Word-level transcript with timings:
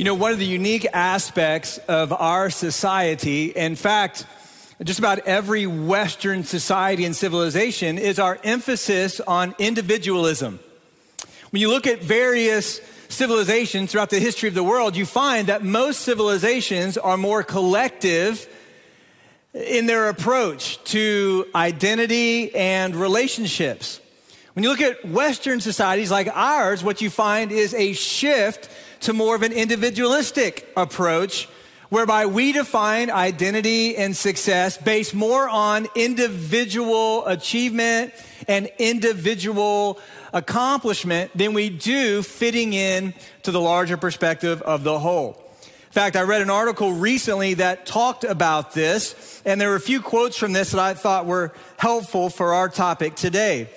You 0.00 0.04
know, 0.04 0.14
one 0.14 0.32
of 0.32 0.38
the 0.38 0.46
unique 0.46 0.86
aspects 0.94 1.76
of 1.76 2.10
our 2.10 2.48
society, 2.48 3.48
in 3.48 3.76
fact, 3.76 4.24
just 4.82 4.98
about 4.98 5.18
every 5.26 5.66
Western 5.66 6.42
society 6.42 7.04
and 7.04 7.14
civilization, 7.14 7.98
is 7.98 8.18
our 8.18 8.38
emphasis 8.42 9.20
on 9.20 9.54
individualism. 9.58 10.58
When 11.50 11.60
you 11.60 11.68
look 11.68 11.86
at 11.86 12.00
various 12.00 12.80
civilizations 13.10 13.92
throughout 13.92 14.08
the 14.08 14.20
history 14.20 14.48
of 14.48 14.54
the 14.54 14.64
world, 14.64 14.96
you 14.96 15.04
find 15.04 15.48
that 15.48 15.64
most 15.64 16.00
civilizations 16.00 16.96
are 16.96 17.18
more 17.18 17.42
collective 17.42 18.48
in 19.52 19.84
their 19.84 20.08
approach 20.08 20.82
to 20.84 21.46
identity 21.54 22.54
and 22.54 22.96
relationships. 22.96 24.00
When 24.54 24.62
you 24.62 24.70
look 24.70 24.80
at 24.80 25.04
Western 25.06 25.60
societies 25.60 26.10
like 26.10 26.28
ours, 26.28 26.82
what 26.82 27.02
you 27.02 27.10
find 27.10 27.52
is 27.52 27.74
a 27.74 27.92
shift 27.92 28.70
to 29.00 29.12
more 29.12 29.34
of 29.34 29.42
an 29.42 29.52
individualistic 29.52 30.70
approach 30.76 31.48
whereby 31.90 32.26
we 32.26 32.52
define 32.52 33.10
identity 33.10 33.96
and 33.96 34.16
success 34.16 34.78
based 34.78 35.14
more 35.14 35.48
on 35.48 35.88
individual 35.94 37.26
achievement 37.26 38.12
and 38.46 38.70
individual 38.78 39.98
accomplishment 40.32 41.30
than 41.36 41.52
we 41.52 41.68
do 41.68 42.22
fitting 42.22 42.72
in 42.72 43.12
to 43.42 43.50
the 43.50 43.60
larger 43.60 43.96
perspective 43.96 44.62
of 44.62 44.84
the 44.84 44.98
whole. 44.98 45.36
In 45.62 45.92
fact, 45.92 46.14
I 46.14 46.22
read 46.22 46.40
an 46.40 46.50
article 46.50 46.92
recently 46.92 47.54
that 47.54 47.84
talked 47.84 48.22
about 48.22 48.72
this, 48.72 49.42
and 49.44 49.60
there 49.60 49.70
were 49.70 49.76
a 49.76 49.80
few 49.80 50.00
quotes 50.00 50.36
from 50.36 50.52
this 50.52 50.70
that 50.70 50.80
I 50.80 50.94
thought 50.94 51.26
were 51.26 51.52
helpful 51.78 52.30
for 52.30 52.54
our 52.54 52.68
topic 52.68 53.16
today. 53.16 53.68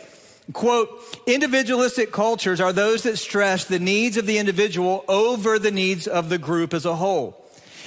Quote, 0.52 0.90
individualistic 1.26 2.12
cultures 2.12 2.60
are 2.60 2.74
those 2.74 3.04
that 3.04 3.18
stress 3.18 3.64
the 3.64 3.80
needs 3.80 4.18
of 4.18 4.26
the 4.26 4.38
individual 4.38 5.06
over 5.08 5.58
the 5.58 5.72
needs 5.72 6.06
of 6.06 6.28
the 6.28 6.38
group 6.38 6.74
as 6.74 6.86
a 6.86 6.96
whole. 6.96 7.40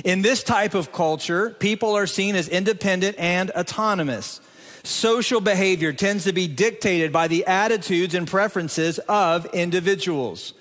In 0.05 0.23
this 0.23 0.43
type 0.43 0.75
of 0.75 0.93
culture, 0.93 1.51
people 1.51 1.95
are 1.95 2.07
seen 2.07 2.35
as 2.35 2.49
independent 2.49 3.19
and 3.19 3.51
autonomous. 3.51 4.41
Social 4.85 5.41
behavior 5.41 5.93
tends 5.93 6.25
to 6.25 6.33
be 6.33 6.49
dictated 6.49 7.13
by 7.13 7.29
the 7.29 7.45
attitudes 7.47 8.15
and 8.15 8.27
preferences 8.27 8.99
of 9.01 9.45
individuals. 9.47 10.55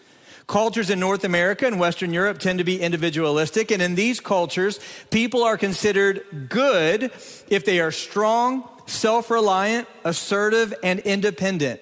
Cultures 0.47 0.89
in 0.89 0.99
North 0.99 1.23
America 1.23 1.65
and 1.65 1.79
Western 1.79 2.13
Europe 2.13 2.39
tend 2.39 2.59
to 2.59 2.65
be 2.65 2.81
individualistic, 2.81 3.71
and 3.71 3.81
in 3.81 3.95
these 3.95 4.19
cultures, 4.19 4.79
people 5.11 5.43
are 5.43 5.57
considered 5.57 6.47
good 6.49 7.11
if 7.47 7.65
they 7.65 7.79
are 7.79 7.91
strong, 7.91 8.67
self 8.85 9.31
reliant, 9.31 9.87
assertive, 10.03 10.73
and 10.83 10.99
independent. 10.99 11.81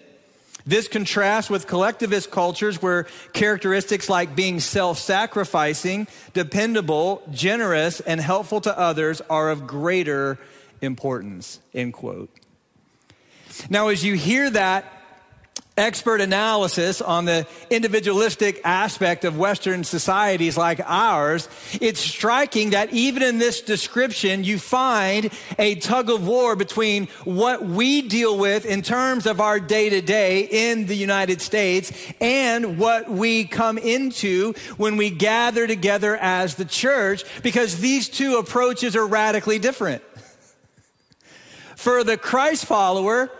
This 0.65 0.87
contrasts 0.87 1.49
with 1.49 1.67
collectivist 1.67 2.31
cultures 2.31 2.81
where 2.81 3.07
characteristics 3.33 4.09
like 4.09 4.35
being 4.35 4.59
self 4.59 4.97
sacrificing, 4.97 6.07
dependable, 6.33 7.21
generous, 7.31 7.99
and 7.99 8.21
helpful 8.21 8.61
to 8.61 8.77
others 8.77 9.21
are 9.29 9.49
of 9.49 9.67
greater 9.67 10.39
importance. 10.81 11.59
End 11.73 11.93
quote. 11.93 12.29
Now, 13.69 13.89
as 13.89 14.03
you 14.03 14.15
hear 14.15 14.49
that 14.49 14.85
expert 15.75 16.21
analysis 16.21 17.01
on 17.01 17.25
the 17.25 17.47
individualistic 17.69 18.61
aspect 18.63 19.25
of 19.25 19.37
Western 19.37 19.83
societies 19.83 20.55
like 20.55 20.79
ours, 20.85 21.49
it's 21.81 21.99
striking 21.99 22.71
that 22.71 22.93
even 22.93 23.23
in 23.23 23.39
this 23.39 23.61
description, 23.61 24.43
you 24.43 24.59
find 24.59 25.31
a 25.57 25.75
tug 25.75 26.09
of 26.11 26.27
war 26.27 26.55
between 26.55 27.07
what 27.23 27.65
we 27.65 28.03
deal 28.03 28.37
with 28.37 28.65
in 28.65 28.83
terms 28.83 29.25
of 29.25 29.41
our 29.41 29.59
day 29.59 29.89
to 29.89 30.01
day 30.01 30.47
in 30.49 30.85
the 30.85 30.95
United 30.95 31.41
States 31.41 31.91
and 32.21 32.77
what 32.77 33.09
we 33.09 33.45
come 33.45 33.79
into 33.79 34.53
when 34.77 34.95
we 34.95 35.09
gather 35.09 35.65
together 35.65 36.15
as 36.17 36.55
the 36.55 36.65
church, 36.65 37.23
because 37.41 37.79
these 37.79 38.09
two 38.09 38.37
approaches 38.37 38.95
are 38.95 39.07
radically 39.07 39.57
different. 39.57 40.03
For 41.75 42.03
the 42.03 42.17
Christ 42.17 42.65
follower, 42.65 43.31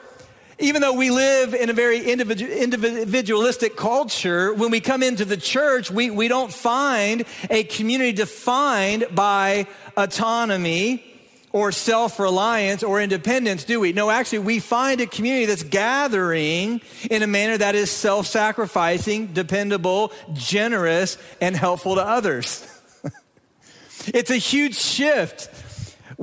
even 0.59 0.81
though 0.81 0.93
we 0.93 1.09
live 1.09 1.53
in 1.53 1.69
a 1.69 1.73
very 1.73 2.03
individualistic 2.03 3.75
culture, 3.75 4.53
when 4.53 4.71
we 4.71 4.79
come 4.79 5.01
into 5.01 5.25
the 5.25 5.37
church, 5.37 5.89
we, 5.89 6.09
we 6.09 6.27
don't 6.27 6.53
find 6.53 7.25
a 7.49 7.63
community 7.63 8.11
defined 8.11 9.05
by 9.11 9.67
autonomy 9.97 11.03
or 11.51 11.71
self 11.71 12.19
reliance 12.19 12.83
or 12.83 13.01
independence, 13.01 13.63
do 13.63 13.79
we? 13.79 13.93
No, 13.93 14.09
actually, 14.09 14.39
we 14.39 14.59
find 14.59 14.99
a 15.01 15.05
community 15.05 15.45
that's 15.45 15.63
gathering 15.63 16.81
in 17.09 17.21
a 17.21 17.27
manner 17.27 17.57
that 17.57 17.75
is 17.75 17.91
self 17.91 18.27
sacrificing, 18.27 19.27
dependable, 19.27 20.11
generous, 20.33 21.17
and 21.39 21.55
helpful 21.55 21.95
to 21.95 22.01
others. 22.01 22.67
it's 24.07 24.31
a 24.31 24.37
huge 24.37 24.75
shift 24.75 25.49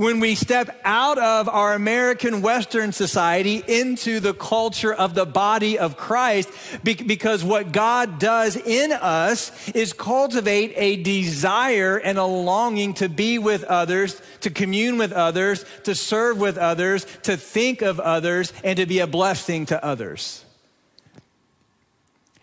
when 0.00 0.18
we 0.18 0.34
step 0.34 0.80
out 0.82 1.18
of 1.18 1.46
our 1.46 1.74
American 1.74 2.40
Western 2.40 2.90
society 2.90 3.62
into 3.68 4.18
the 4.18 4.32
culture 4.32 4.94
of 4.94 5.14
the 5.14 5.26
body 5.26 5.78
of 5.78 5.98
Christ, 5.98 6.48
because 6.82 7.44
what 7.44 7.70
God 7.70 8.18
does 8.18 8.56
in 8.56 8.92
us 8.92 9.68
is 9.72 9.92
cultivate 9.92 10.72
a 10.74 11.02
desire 11.02 11.98
and 11.98 12.16
a 12.16 12.24
longing 12.24 12.94
to 12.94 13.10
be 13.10 13.38
with 13.38 13.62
others, 13.64 14.22
to 14.40 14.48
commune 14.48 14.96
with 14.96 15.12
others, 15.12 15.66
to 15.84 15.94
serve 15.94 16.38
with 16.38 16.56
others, 16.56 17.04
to 17.24 17.36
think 17.36 17.82
of 17.82 18.00
others, 18.00 18.54
and 18.64 18.78
to 18.78 18.86
be 18.86 19.00
a 19.00 19.06
blessing 19.06 19.66
to 19.66 19.84
others. 19.84 20.46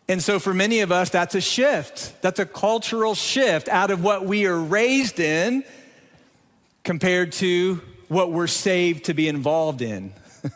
And 0.07 0.21
so, 0.21 0.37
for 0.37 0.53
many 0.53 0.81
of 0.81 0.91
us, 0.91 1.09
that's 1.09 1.33
a 1.33 1.41
shift. 1.41 2.21
That's 2.21 2.39
a 2.39 2.45
cultural 2.45 3.15
shift 3.15 3.67
out 3.67 3.89
of 3.89 4.03
what 4.03 4.25
we 4.25 4.45
are 4.45 4.59
raised 4.59 5.19
in 5.19 5.63
compared 6.87 7.33
to 7.33 7.81
what 8.07 8.31
we're 8.31 8.47
saved 8.47 9.03
to 9.05 9.13
be 9.13 9.27
involved 9.27 9.81
in. 9.81 10.13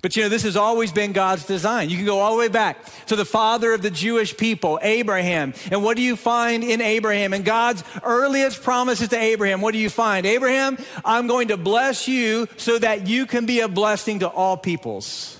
But 0.00 0.14
you 0.14 0.22
know, 0.22 0.28
this 0.28 0.44
has 0.44 0.56
always 0.56 0.92
been 0.92 1.10
God's 1.10 1.44
design. 1.44 1.90
You 1.90 1.96
can 1.96 2.06
go 2.06 2.20
all 2.20 2.34
the 2.34 2.38
way 2.38 2.46
back 2.46 2.78
to 3.06 3.16
the 3.16 3.24
father 3.24 3.72
of 3.72 3.82
the 3.82 3.90
Jewish 3.90 4.36
people, 4.36 4.78
Abraham. 4.80 5.54
And 5.72 5.82
what 5.82 5.96
do 5.96 6.04
you 6.04 6.14
find 6.14 6.62
in 6.62 6.80
Abraham? 6.80 7.32
And 7.32 7.44
God's 7.44 7.82
earliest 8.04 8.62
promises 8.62 9.08
to 9.08 9.18
Abraham, 9.18 9.60
what 9.60 9.72
do 9.72 9.78
you 9.78 9.90
find? 9.90 10.24
Abraham, 10.24 10.78
I'm 11.04 11.26
going 11.26 11.48
to 11.48 11.56
bless 11.56 12.06
you 12.06 12.46
so 12.56 12.78
that 12.78 13.08
you 13.08 13.26
can 13.26 13.44
be 13.44 13.58
a 13.58 13.66
blessing 13.66 14.20
to 14.20 14.28
all 14.28 14.56
peoples. 14.56 15.36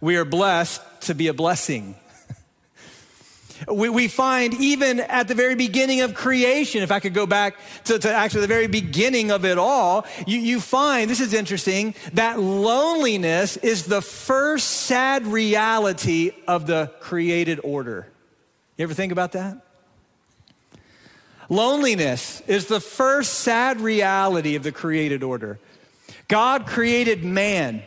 We 0.00 0.16
are 0.16 0.24
blessed 0.24 0.80
to 1.02 1.14
be 1.14 1.26
a 1.26 1.34
blessing. 1.34 1.94
We, 3.68 3.88
we 3.88 4.08
find 4.08 4.54
even 4.54 5.00
at 5.00 5.28
the 5.28 5.34
very 5.34 5.54
beginning 5.54 6.00
of 6.00 6.14
creation, 6.14 6.82
if 6.82 6.90
I 6.90 7.00
could 7.00 7.14
go 7.14 7.26
back 7.26 7.56
to, 7.84 7.98
to 7.98 8.12
actually 8.12 8.42
the 8.42 8.46
very 8.46 8.66
beginning 8.66 9.30
of 9.30 9.44
it 9.44 9.58
all, 9.58 10.06
you, 10.26 10.38
you 10.38 10.60
find, 10.60 11.10
this 11.10 11.20
is 11.20 11.34
interesting, 11.34 11.94
that 12.14 12.40
loneliness 12.40 13.56
is 13.58 13.84
the 13.84 14.02
first 14.02 14.66
sad 14.66 15.26
reality 15.26 16.32
of 16.48 16.66
the 16.66 16.90
created 17.00 17.60
order. 17.62 18.06
You 18.76 18.84
ever 18.84 18.94
think 18.94 19.12
about 19.12 19.32
that? 19.32 19.58
Loneliness 21.48 22.40
is 22.46 22.66
the 22.66 22.80
first 22.80 23.34
sad 23.34 23.80
reality 23.80 24.54
of 24.54 24.62
the 24.62 24.72
created 24.72 25.22
order. 25.22 25.58
God 26.28 26.66
created 26.66 27.24
man 27.24 27.82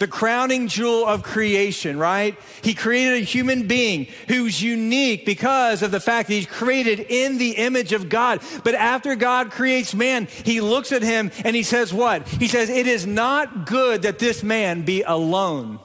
the 0.00 0.08
crowning 0.08 0.66
jewel 0.66 1.06
of 1.06 1.22
creation, 1.22 1.98
right? 1.98 2.34
He 2.62 2.72
created 2.72 3.20
a 3.20 3.24
human 3.24 3.66
being 3.68 4.06
who's 4.28 4.60
unique 4.60 5.26
because 5.26 5.82
of 5.82 5.90
the 5.90 6.00
fact 6.00 6.28
that 6.28 6.34
he's 6.34 6.46
created 6.46 7.00
in 7.00 7.36
the 7.36 7.50
image 7.50 7.92
of 7.92 8.08
God. 8.08 8.40
But 8.64 8.74
after 8.74 9.14
God 9.14 9.50
creates 9.50 9.94
man, 9.94 10.26
he 10.26 10.62
looks 10.62 10.90
at 10.90 11.02
him 11.02 11.30
and 11.44 11.54
he 11.54 11.62
says, 11.62 11.92
What? 11.92 12.26
He 12.26 12.48
says, 12.48 12.70
It 12.70 12.86
is 12.86 13.06
not 13.06 13.66
good 13.66 14.02
that 14.02 14.18
this 14.18 14.42
man 14.42 14.86
be 14.86 15.02
alone. 15.02 15.78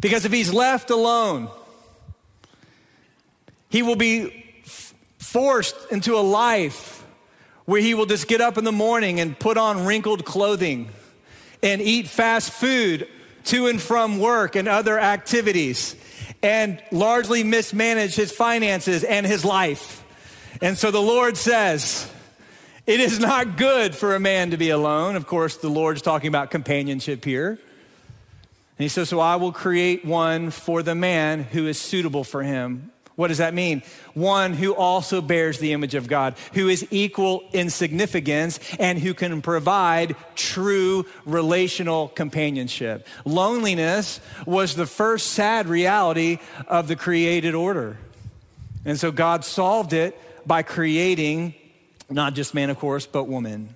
Because 0.00 0.24
if 0.24 0.30
he's 0.30 0.52
left 0.52 0.90
alone, 0.90 1.48
he 3.70 3.82
will 3.82 3.96
be 3.96 4.62
forced 5.18 5.74
into 5.90 6.14
a 6.14 6.22
life 6.22 7.04
where 7.64 7.80
he 7.80 7.94
will 7.94 8.06
just 8.06 8.28
get 8.28 8.40
up 8.40 8.56
in 8.56 8.62
the 8.62 8.72
morning 8.72 9.18
and 9.18 9.36
put 9.36 9.58
on 9.58 9.84
wrinkled 9.84 10.24
clothing 10.24 10.88
and 11.62 11.80
eat 11.80 12.08
fast 12.08 12.52
food 12.52 13.08
to 13.44 13.66
and 13.66 13.80
from 13.80 14.18
work 14.18 14.56
and 14.56 14.68
other 14.68 14.98
activities 14.98 15.96
and 16.42 16.82
largely 16.90 17.44
mismanage 17.44 18.14
his 18.14 18.32
finances 18.32 19.04
and 19.04 19.26
his 19.26 19.44
life. 19.44 20.04
And 20.60 20.76
so 20.76 20.90
the 20.90 21.02
Lord 21.02 21.36
says, 21.36 22.10
it 22.86 23.00
is 23.00 23.18
not 23.20 23.56
good 23.56 23.94
for 23.94 24.14
a 24.14 24.20
man 24.20 24.50
to 24.50 24.56
be 24.56 24.70
alone. 24.70 25.16
Of 25.16 25.26
course, 25.26 25.56
the 25.56 25.68
Lord's 25.68 26.02
talking 26.02 26.28
about 26.28 26.50
companionship 26.50 27.24
here. 27.24 27.50
And 27.50 27.58
he 28.78 28.88
says, 28.88 29.08
So 29.08 29.20
I 29.20 29.36
will 29.36 29.52
create 29.52 30.04
one 30.04 30.50
for 30.50 30.82
the 30.82 30.94
man 30.94 31.44
who 31.44 31.66
is 31.66 31.80
suitable 31.80 32.24
for 32.24 32.42
him. 32.42 32.91
What 33.14 33.28
does 33.28 33.38
that 33.38 33.54
mean? 33.54 33.82
One 34.14 34.54
who 34.54 34.74
also 34.74 35.20
bears 35.20 35.58
the 35.58 35.72
image 35.72 35.94
of 35.94 36.08
God, 36.08 36.34
who 36.54 36.68
is 36.68 36.86
equal 36.90 37.44
in 37.52 37.70
significance, 37.70 38.58
and 38.78 38.98
who 38.98 39.14
can 39.14 39.42
provide 39.42 40.16
true 40.34 41.06
relational 41.24 42.08
companionship. 42.08 43.06
Loneliness 43.24 44.20
was 44.46 44.74
the 44.74 44.86
first 44.86 45.28
sad 45.28 45.66
reality 45.66 46.38
of 46.66 46.88
the 46.88 46.96
created 46.96 47.54
order. 47.54 47.98
And 48.84 48.98
so 48.98 49.12
God 49.12 49.44
solved 49.44 49.92
it 49.92 50.18
by 50.46 50.62
creating 50.62 51.54
not 52.10 52.34
just 52.34 52.54
man, 52.54 52.70
of 52.70 52.78
course, 52.78 53.06
but 53.06 53.24
woman. 53.24 53.74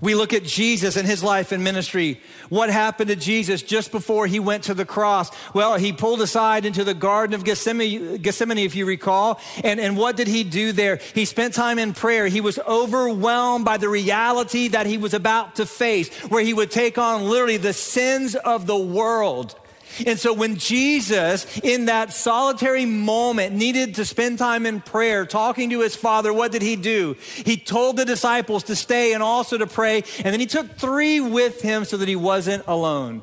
We 0.00 0.14
look 0.14 0.32
at 0.32 0.44
Jesus 0.44 0.96
and 0.96 1.06
his 1.06 1.22
life 1.22 1.52
and 1.52 1.64
ministry. 1.64 2.20
What 2.48 2.70
happened 2.70 3.08
to 3.08 3.16
Jesus 3.16 3.62
just 3.62 3.92
before 3.92 4.26
he 4.26 4.40
went 4.40 4.64
to 4.64 4.74
the 4.74 4.84
cross? 4.84 5.30
Well, 5.54 5.76
he 5.76 5.92
pulled 5.92 6.20
aside 6.20 6.64
into 6.64 6.84
the 6.84 6.94
Garden 6.94 7.34
of 7.34 7.44
Gethsemane, 7.44 8.18
Gethsemane 8.18 8.58
if 8.58 8.74
you 8.74 8.86
recall. 8.86 9.40
And, 9.64 9.80
and 9.80 9.96
what 9.96 10.16
did 10.16 10.28
he 10.28 10.44
do 10.44 10.72
there? 10.72 11.00
He 11.14 11.24
spent 11.24 11.54
time 11.54 11.78
in 11.78 11.92
prayer. 11.92 12.26
He 12.26 12.40
was 12.40 12.58
overwhelmed 12.60 13.64
by 13.64 13.76
the 13.76 13.88
reality 13.88 14.68
that 14.68 14.86
he 14.86 14.98
was 14.98 15.14
about 15.14 15.56
to 15.56 15.66
face, 15.66 16.14
where 16.28 16.42
he 16.42 16.54
would 16.54 16.70
take 16.70 16.98
on 16.98 17.24
literally 17.24 17.56
the 17.56 17.72
sins 17.72 18.34
of 18.34 18.66
the 18.66 18.78
world. 18.78 19.54
And 20.04 20.18
so 20.18 20.32
when 20.32 20.56
Jesus, 20.56 21.46
in 21.60 21.86
that 21.86 22.12
solitary 22.12 22.84
moment, 22.84 23.54
needed 23.54 23.94
to 23.96 24.04
spend 24.04 24.38
time 24.38 24.66
in 24.66 24.80
prayer, 24.80 25.24
talking 25.24 25.70
to 25.70 25.80
his 25.80 25.96
father, 25.96 26.32
what 26.32 26.52
did 26.52 26.62
he 26.62 26.76
do? 26.76 27.16
He 27.44 27.56
told 27.56 27.96
the 27.96 28.04
disciples 28.04 28.64
to 28.64 28.76
stay 28.76 29.12
and 29.12 29.22
also 29.22 29.56
to 29.58 29.66
pray. 29.66 30.02
And 30.18 30.32
then 30.32 30.40
he 30.40 30.46
took 30.46 30.76
three 30.76 31.20
with 31.20 31.62
him 31.62 31.84
so 31.84 31.96
that 31.96 32.08
he 32.08 32.16
wasn't 32.16 32.64
alone. 32.66 33.22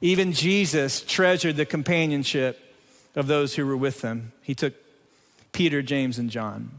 Even 0.00 0.32
Jesus 0.32 1.00
treasured 1.02 1.56
the 1.56 1.66
companionship 1.66 2.60
of 3.14 3.26
those 3.26 3.54
who 3.54 3.64
were 3.64 3.76
with 3.76 4.02
him. 4.02 4.32
He 4.42 4.54
took 4.54 4.74
Peter, 5.52 5.82
James, 5.82 6.18
and 6.18 6.30
John. 6.30 6.70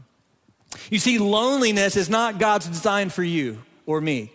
You 0.90 0.98
see, 0.98 1.18
loneliness 1.18 1.96
is 1.96 2.10
not 2.10 2.38
God's 2.38 2.66
design 2.66 3.10
for 3.10 3.24
you 3.24 3.62
or 3.86 4.00
me. 4.00 4.32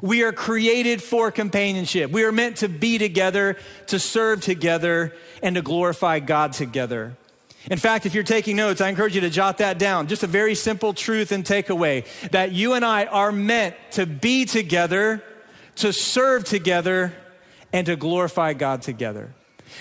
We 0.00 0.22
are 0.22 0.32
created 0.32 1.02
for 1.02 1.30
companionship. 1.30 2.10
We 2.10 2.24
are 2.24 2.32
meant 2.32 2.58
to 2.58 2.68
be 2.68 2.98
together, 2.98 3.56
to 3.88 3.98
serve 3.98 4.40
together, 4.40 5.14
and 5.42 5.56
to 5.56 5.62
glorify 5.62 6.20
God 6.20 6.52
together. 6.52 7.16
In 7.70 7.78
fact, 7.78 8.06
if 8.06 8.14
you're 8.14 8.24
taking 8.24 8.56
notes, 8.56 8.80
I 8.80 8.88
encourage 8.88 9.14
you 9.14 9.20
to 9.20 9.30
jot 9.30 9.58
that 9.58 9.78
down. 9.78 10.08
Just 10.08 10.22
a 10.22 10.26
very 10.26 10.54
simple 10.54 10.92
truth 10.92 11.30
and 11.30 11.44
takeaway 11.44 12.06
that 12.30 12.52
you 12.52 12.72
and 12.72 12.84
I 12.84 13.04
are 13.06 13.30
meant 13.30 13.76
to 13.92 14.06
be 14.06 14.44
together, 14.44 15.22
to 15.76 15.92
serve 15.92 16.44
together, 16.44 17.12
and 17.72 17.86
to 17.86 17.96
glorify 17.96 18.52
God 18.54 18.82
together. 18.82 19.32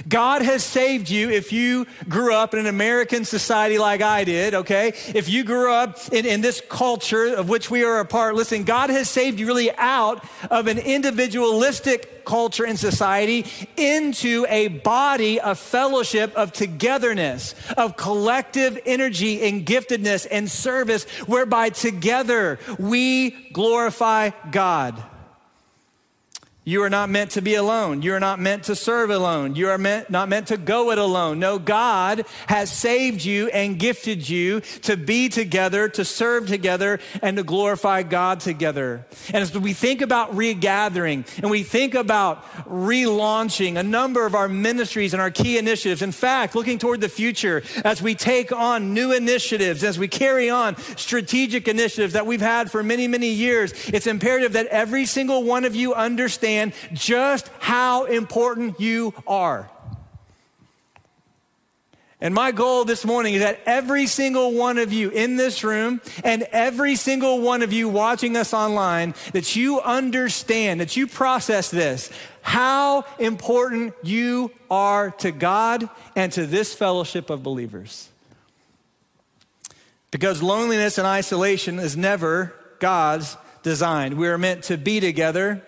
God 0.07 0.41
has 0.41 0.63
saved 0.63 1.09
you 1.09 1.29
if 1.29 1.51
you 1.51 1.85
grew 2.07 2.33
up 2.33 2.53
in 2.53 2.59
an 2.59 2.67
American 2.67 3.25
society 3.25 3.77
like 3.77 4.01
I 4.01 4.23
did, 4.23 4.53
okay? 4.53 4.93
If 5.13 5.29
you 5.29 5.43
grew 5.43 5.71
up 5.71 5.99
in, 6.11 6.25
in, 6.25 6.41
this 6.41 6.61
culture 6.69 7.35
of 7.35 7.49
which 7.49 7.69
we 7.69 7.83
are 7.83 7.99
a 7.99 8.05
part, 8.05 8.35
listen, 8.35 8.63
God 8.63 8.89
has 8.89 9.09
saved 9.09 9.39
you 9.39 9.45
really 9.45 9.71
out 9.75 10.25
of 10.49 10.67
an 10.67 10.79
individualistic 10.79 12.25
culture 12.25 12.65
and 12.65 12.79
society 12.79 13.45
into 13.77 14.45
a 14.49 14.67
body 14.69 15.39
of 15.39 15.59
fellowship, 15.59 16.35
of 16.35 16.51
togetherness, 16.51 17.55
of 17.77 17.97
collective 17.97 18.79
energy 18.85 19.41
and 19.43 19.65
giftedness 19.65 20.27
and 20.29 20.49
service, 20.49 21.03
whereby 21.27 21.69
together 21.69 22.59
we 22.79 23.31
glorify 23.51 24.31
God. 24.51 25.03
You 26.63 26.84
are 26.84 26.92
not 26.92 27.10
meant 27.10 27.31
to 27.31 27.42
be 27.42 27.56
alone. 27.56 28.04
You 28.04 28.13
are 28.13 28.19
not 28.19 28.40
meant 28.40 28.66
to 28.66 28.75
serve 28.75 29.10
alone. 29.10 29.56
You 29.56 29.69
are 29.69 29.80
meant, 29.80 30.12
not 30.12 30.30
meant 30.30 30.50
to 30.50 30.58
go 30.58 30.92
it 30.92 31.00
alone. 31.00 31.40
No, 31.40 31.58
God 31.58 32.24
has 32.46 32.72
saved 32.72 33.25
you 33.25 33.48
and 33.48 33.80
gifted 33.80 34.30
you 34.30 34.60
to 34.84 34.96
be 34.96 35.28
together, 35.28 35.90
to 35.90 36.06
serve 36.06 36.48
together, 36.48 37.00
and 37.24 37.36
to 37.38 37.44
glorify 37.44 38.04
God 38.04 38.42
together. 38.42 39.08
And 39.30 39.38
as 39.38 39.58
we 39.58 39.74
think 39.74 40.02
about 40.02 40.36
regathering 40.36 41.25
and 41.38 41.50
we 41.50 41.63
think 41.63 41.96
about 41.96 42.46
relaunching 42.66 43.78
a 43.78 43.84
number 43.84 44.28
of 44.28 44.36
our 44.36 44.48
ministries 44.48 45.13
and 45.13 45.22
our 45.22 45.31
key 45.31 45.58
initiatives, 45.58 46.04
in 46.04 46.12
fact, 46.12 46.54
looking 46.54 46.78
toward 46.78 47.02
the 47.02 47.10
future 47.10 47.63
as 47.84 48.04
we 48.04 48.13
take 48.13 48.52
on 48.52 48.94
new 48.94 49.12
initiatives, 49.13 49.84
as 49.84 49.98
we 49.98 50.08
carry 50.08 50.52
on 50.52 50.78
strategic 50.96 51.68
initiatives 51.68 52.13
that 52.13 52.28
we've 52.28 52.40
had 52.40 52.69
for 52.69 52.84
many, 52.84 53.08
many 53.08 53.30
years, 53.30 53.74
it's 53.88 54.06
imperative 54.06 54.54
that 54.54 54.68
every 54.68 55.08
single 55.08 55.42
one 55.42 55.66
of 55.66 55.75
you 55.75 55.96
understand 55.96 56.50
understand 56.59 56.74
just 56.94 57.50
how 57.59 58.06
important 58.06 58.80
you 58.80 59.13
are. 59.27 59.69
And 62.24 62.36
my 62.36 62.51
goal 62.51 62.86
this 62.86 63.03
morning 63.03 63.33
is 63.33 63.42
that 63.42 63.62
every 63.65 64.06
single 64.06 64.53
one 64.53 64.77
of 64.77 64.94
you 64.94 65.09
in 65.09 65.38
this 65.38 65.63
room 65.63 66.01
and 66.24 66.44
every 66.51 66.95
single 66.95 67.42
one 67.42 67.63
of 67.63 67.74
you 67.74 67.89
watching 67.89 68.38
us 68.38 68.53
online, 68.53 69.15
that 69.33 69.56
you 69.56 69.81
understand, 69.81 70.81
that 70.81 70.95
you 70.95 71.07
process 71.07 71.71
this, 71.71 72.12
how 72.44 73.06
important 73.18 73.95
you 74.03 74.51
are 74.69 75.09
to 75.12 75.31
God 75.31 75.89
and 76.15 76.31
to 76.33 76.45
this 76.45 76.75
fellowship 76.75 77.31
of 77.31 77.42
believers. 77.42 78.07
Because 80.12 80.44
loneliness 80.44 81.00
and 81.00 81.07
isolation 81.07 81.80
is 81.80 81.98
never 81.98 82.53
God's 82.77 83.36
design. 83.63 84.18
We 84.18 84.27
are 84.27 84.38
meant 84.38 84.65
to 84.65 84.77
be 84.77 85.00
together 85.00 85.65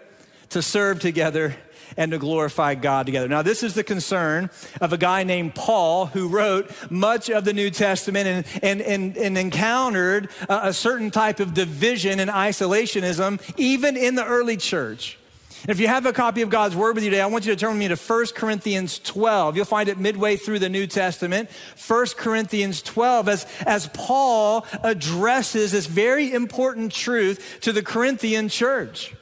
to 0.53 0.61
serve 0.61 0.99
together 0.99 1.55
and 1.97 2.11
to 2.11 2.17
glorify 2.17 2.75
God 2.75 3.05
together. 3.05 3.27
Now, 3.27 3.41
this 3.41 3.63
is 3.63 3.73
the 3.73 3.83
concern 3.83 4.49
of 4.81 4.93
a 4.93 4.97
guy 4.97 5.23
named 5.23 5.55
Paul 5.55 6.07
who 6.07 6.27
wrote 6.27 6.71
much 6.89 7.29
of 7.29 7.45
the 7.45 7.53
New 7.53 7.69
Testament 7.69 8.27
and, 8.27 8.63
and, 8.63 8.81
and, 8.81 9.17
and 9.17 9.37
encountered 9.37 10.29
a, 10.49 10.67
a 10.67 10.73
certain 10.73 11.11
type 11.11 11.39
of 11.39 11.53
division 11.53 12.19
and 12.19 12.31
isolationism 12.31 13.41
even 13.57 13.97
in 13.97 14.15
the 14.15 14.25
early 14.25 14.57
church. 14.57 15.17
If 15.65 15.79
you 15.79 15.87
have 15.87 16.05
a 16.05 16.11
copy 16.11 16.41
of 16.41 16.49
God's 16.49 16.75
Word 16.75 16.95
with 16.95 17.05
you 17.05 17.09
today, 17.09 17.21
I 17.21 17.27
want 17.27 17.45
you 17.45 17.53
to 17.53 17.59
turn 17.59 17.71
with 17.71 17.79
me 17.79 17.87
to 17.87 17.95
1 17.95 18.25
Corinthians 18.35 18.99
12. 18.99 19.55
You'll 19.55 19.63
find 19.63 19.87
it 19.87 19.97
midway 19.97 20.35
through 20.35 20.59
the 20.59 20.67
New 20.67 20.87
Testament. 20.87 21.49
1 21.87 22.05
Corinthians 22.17 22.81
12, 22.81 23.29
as, 23.29 23.47
as 23.65 23.87
Paul 23.93 24.65
addresses 24.83 25.71
this 25.71 25.85
very 25.85 26.33
important 26.33 26.91
truth 26.91 27.59
to 27.61 27.71
the 27.71 27.81
Corinthian 27.81 28.49
church. 28.49 29.15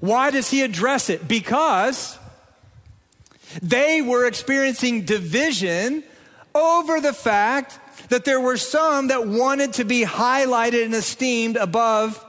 Why 0.00 0.30
does 0.30 0.50
he 0.50 0.62
address 0.62 1.10
it? 1.10 1.26
Because 1.26 2.18
they 3.62 4.02
were 4.02 4.26
experiencing 4.26 5.04
division 5.04 6.04
over 6.54 7.00
the 7.00 7.12
fact 7.12 7.78
that 8.10 8.24
there 8.24 8.40
were 8.40 8.56
some 8.56 9.08
that 9.08 9.26
wanted 9.26 9.74
to 9.74 9.84
be 9.84 10.04
highlighted 10.04 10.84
and 10.84 10.94
esteemed 10.94 11.56
above 11.56 12.24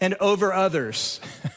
and 0.00 0.14
over 0.20 0.52
others. 0.52 1.20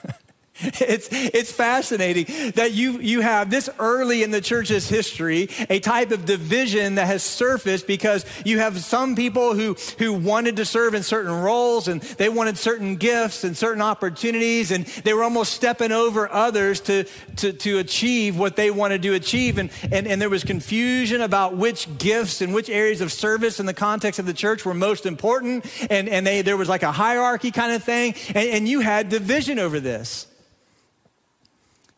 It's, 0.90 1.10
it's 1.12 1.52
fascinating 1.52 2.26
that 2.56 2.72
you, 2.72 3.00
you 3.00 3.22
have 3.22 3.50
this 3.50 3.70
early 3.80 4.24
in 4.24 4.32
the 4.32 4.42
church's 4.42 4.90
history, 4.90 5.50
a 5.70 5.80
type 5.80 6.12
of 6.12 6.26
division 6.26 6.96
that 6.96 7.06
has 7.06 7.22
surfaced 7.22 7.86
because 7.86 8.26
you 8.44 8.60
have 8.60 8.80
some 8.80 9.16
people 9.16 9.54
who, 9.54 9.76
who 10.00 10.14
wanted 10.14 10.56
to 10.56 10.66
serve 10.66 10.96
in 10.96 11.04
certain 11.04 11.32
roles 11.32 11.88
and 11.88 12.02
they 12.02 12.28
wanted 12.28 12.58
certain 12.58 12.96
gifts 12.96 13.44
and 13.44 13.56
certain 13.56 13.82
opportunities 13.82 14.72
and 14.72 14.86
they 14.86 15.14
were 15.14 15.24
almost 15.24 15.54
stepping 15.54 15.92
over 15.92 16.32
others 16.32 16.82
to, 16.82 17.06
to, 17.38 17.54
to 17.54 17.78
achieve 17.78 18.38
what 18.38 18.56
they 18.56 18.72
wanted 18.72 19.02
to 19.04 19.14
achieve. 19.14 19.58
And, 19.58 19.70
and, 19.92 20.08
and 20.08 20.22
there 20.22 20.30
was 20.30 20.44
confusion 20.44 21.22
about 21.22 21.56
which 21.56 21.98
gifts 21.98 22.42
and 22.42 22.54
which 22.54 22.70
areas 22.70 23.02
of 23.02 23.12
service 23.12 23.60
in 23.60 23.66
the 23.66 23.74
context 23.74 24.20
of 24.20 24.26
the 24.26 24.34
church 24.34 24.66
were 24.66 24.74
most 24.74 25.06
important. 25.06 25.66
And, 25.90 26.10
and 26.10 26.26
they, 26.26 26.42
there 26.42 26.58
was 26.58 26.70
like 26.70 26.84
a 26.84 26.92
hierarchy 26.92 27.52
kind 27.52 27.74
of 27.74 27.84
thing. 27.84 28.16
And, 28.30 28.50
and 28.50 28.68
you 28.68 28.80
had 28.80 29.10
division 29.10 29.60
over 29.60 29.80
this. 29.80 30.29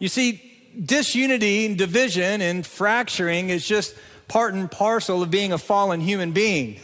You 0.02 0.08
see, 0.08 0.42
disunity 0.84 1.68
and 1.68 1.78
division 1.78 2.42
and 2.42 2.66
fracturing 2.66 3.52
is 3.52 3.68
just 3.68 3.94
part 4.28 4.56
and 4.56 4.70
parcel 4.70 5.22
of 5.22 5.30
being 5.30 5.54
a 5.54 5.60
fallen 5.60 6.02
human 6.02 6.32
being. 6.32 6.80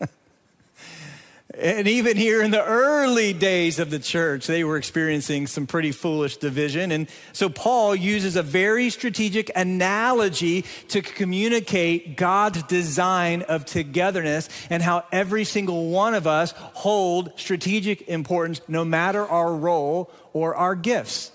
and 1.58 1.86
even 1.86 2.16
here 2.16 2.40
in 2.40 2.52
the 2.52 2.64
early 2.64 3.34
days 3.34 3.78
of 3.78 3.90
the 3.90 3.98
church, 3.98 4.46
they 4.46 4.64
were 4.64 4.78
experiencing 4.78 5.46
some 5.46 5.66
pretty 5.66 5.92
foolish 5.92 6.38
division. 6.38 6.90
And 6.90 7.06
so 7.34 7.50
Paul 7.50 7.94
uses 7.94 8.34
a 8.34 8.42
very 8.42 8.88
strategic 8.88 9.50
analogy 9.54 10.64
to 10.88 11.02
communicate 11.02 12.16
God's 12.16 12.62
design 12.62 13.42
of 13.42 13.66
togetherness 13.66 14.48
and 14.70 14.82
how 14.82 15.04
every 15.12 15.44
single 15.44 15.90
one 15.90 16.14
of 16.14 16.26
us 16.26 16.52
hold 16.56 17.38
strategic 17.38 18.08
importance 18.08 18.62
no 18.68 18.86
matter 18.86 19.22
our 19.26 19.54
role 19.54 20.10
or 20.32 20.54
our 20.54 20.74
gifts. 20.74 21.30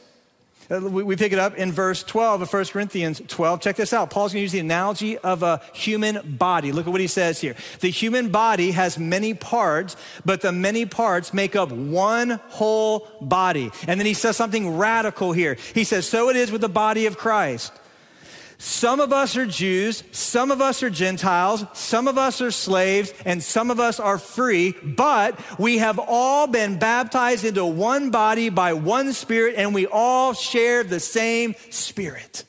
Uh, 0.71 0.79
we 0.81 1.15
pick 1.15 1.31
it 1.31 1.39
up 1.39 1.55
in 1.55 1.71
verse 1.71 2.03
12 2.03 2.43
of 2.43 2.53
1 2.53 2.65
Corinthians 2.65 3.21
12. 3.27 3.61
Check 3.61 3.75
this 3.75 3.91
out. 3.91 4.11
Paul's 4.11 4.33
going 4.33 4.39
to 4.39 4.43
use 4.43 4.51
the 4.51 4.59
analogy 4.59 5.17
of 5.17 5.41
a 5.41 5.61
human 5.73 6.37
body. 6.37 6.71
Look 6.71 6.85
at 6.85 6.91
what 6.91 7.01
he 7.01 7.07
says 7.07 7.41
here. 7.41 7.55
The 7.79 7.89
human 7.89 8.29
body 8.29 8.71
has 8.71 8.99
many 8.99 9.33
parts, 9.33 9.95
but 10.25 10.41
the 10.41 10.51
many 10.51 10.85
parts 10.85 11.33
make 11.33 11.55
up 11.55 11.71
one 11.71 12.39
whole 12.49 13.07
body. 13.19 13.71
And 13.87 13.99
then 13.99 14.05
he 14.05 14.13
says 14.13 14.37
something 14.37 14.77
radical 14.77 15.31
here. 15.31 15.57
He 15.73 15.83
says, 15.83 16.07
So 16.07 16.29
it 16.29 16.35
is 16.35 16.51
with 16.51 16.61
the 16.61 16.69
body 16.69 17.07
of 17.07 17.17
Christ. 17.17 17.73
Some 18.61 18.99
of 18.99 19.13
us 19.13 19.37
are 19.37 19.45
Jews, 19.45 20.03
some 20.11 20.51
of 20.51 20.59
us 20.59 20.83
are 20.83 20.89
Gentiles, 20.89 21.63
some 21.71 22.09
of 22.09 22.17
us 22.17 22.41
are 22.41 22.51
slaves, 22.51 23.13
and 23.23 23.41
some 23.41 23.71
of 23.71 23.79
us 23.79 24.01
are 24.01 24.17
free, 24.17 24.75
but 24.83 25.39
we 25.57 25.77
have 25.77 25.97
all 25.97 26.45
been 26.45 26.77
baptized 26.77 27.45
into 27.45 27.65
one 27.65 28.11
body 28.11 28.49
by 28.49 28.73
one 28.73 29.13
spirit, 29.13 29.55
and 29.55 29.73
we 29.73 29.87
all 29.87 30.33
share 30.33 30.83
the 30.83 30.99
same 30.99 31.55
spirit. 31.69 32.43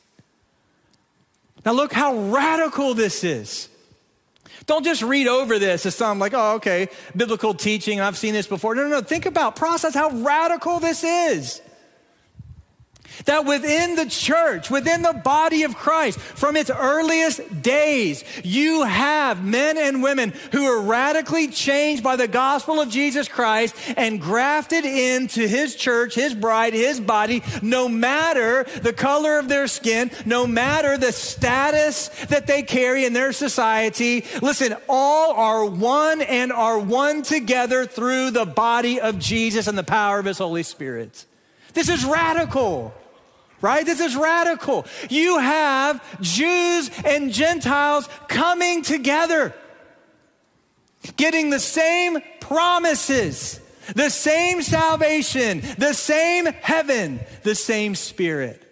Now, 1.64 1.72
look 1.72 1.92
how 1.92 2.16
radical 2.16 2.94
this 2.94 3.22
is. 3.22 3.68
Don't 4.66 4.84
just 4.84 5.02
read 5.02 5.28
over 5.28 5.60
this 5.60 5.86
as 5.86 5.94
some 5.94 6.18
like, 6.18 6.34
oh, 6.34 6.54
okay, 6.54 6.88
biblical 7.14 7.54
teaching. 7.54 8.00
I've 8.00 8.18
seen 8.18 8.34
this 8.34 8.48
before. 8.48 8.74
No, 8.74 8.82
no, 8.82 8.88
no. 8.88 9.00
Think 9.00 9.26
about, 9.26 9.54
process 9.54 9.94
how 9.94 10.10
radical 10.10 10.80
this 10.80 11.04
is. 11.04 11.62
That 13.24 13.44
within 13.44 13.96
the 13.96 14.06
church, 14.06 14.70
within 14.70 15.02
the 15.02 15.12
body 15.12 15.62
of 15.62 15.76
Christ, 15.76 16.18
from 16.18 16.56
its 16.56 16.70
earliest 16.70 17.62
days, 17.62 18.24
you 18.42 18.84
have 18.84 19.44
men 19.44 19.76
and 19.76 20.02
women 20.02 20.32
who 20.52 20.64
are 20.64 20.80
radically 20.80 21.48
changed 21.48 22.02
by 22.02 22.16
the 22.16 22.28
gospel 22.28 22.80
of 22.80 22.88
Jesus 22.88 23.28
Christ 23.28 23.74
and 23.96 24.20
grafted 24.20 24.84
into 24.84 25.46
his 25.46 25.74
church, 25.74 26.14
his 26.14 26.34
bride, 26.34 26.72
his 26.72 27.00
body, 27.00 27.42
no 27.62 27.88
matter 27.88 28.64
the 28.82 28.92
color 28.92 29.38
of 29.38 29.48
their 29.48 29.68
skin, 29.68 30.10
no 30.24 30.46
matter 30.46 30.96
the 30.96 31.12
status 31.12 32.08
that 32.28 32.46
they 32.46 32.62
carry 32.62 33.04
in 33.04 33.12
their 33.12 33.32
society. 33.32 34.24
Listen, 34.40 34.74
all 34.88 35.32
are 35.32 35.64
one 35.64 36.22
and 36.22 36.52
are 36.52 36.78
one 36.78 37.22
together 37.22 37.86
through 37.86 38.30
the 38.30 38.46
body 38.46 39.00
of 39.00 39.18
Jesus 39.18 39.66
and 39.66 39.76
the 39.76 39.82
power 39.84 40.18
of 40.18 40.26
his 40.26 40.38
Holy 40.38 40.62
Spirit. 40.62 41.26
This 41.72 41.88
is 41.88 42.04
radical 42.04 42.94
right? 43.60 43.84
This 43.84 44.00
is 44.00 44.16
radical. 44.16 44.86
You 45.08 45.38
have 45.38 46.02
Jews 46.20 46.90
and 47.04 47.32
Gentiles 47.32 48.08
coming 48.28 48.82
together, 48.82 49.54
getting 51.16 51.50
the 51.50 51.58
same 51.60 52.18
promises, 52.40 53.60
the 53.94 54.10
same 54.10 54.62
salvation, 54.62 55.62
the 55.78 55.92
same 55.92 56.46
heaven, 56.46 57.20
the 57.42 57.54
same 57.54 57.94
spirit. 57.94 58.62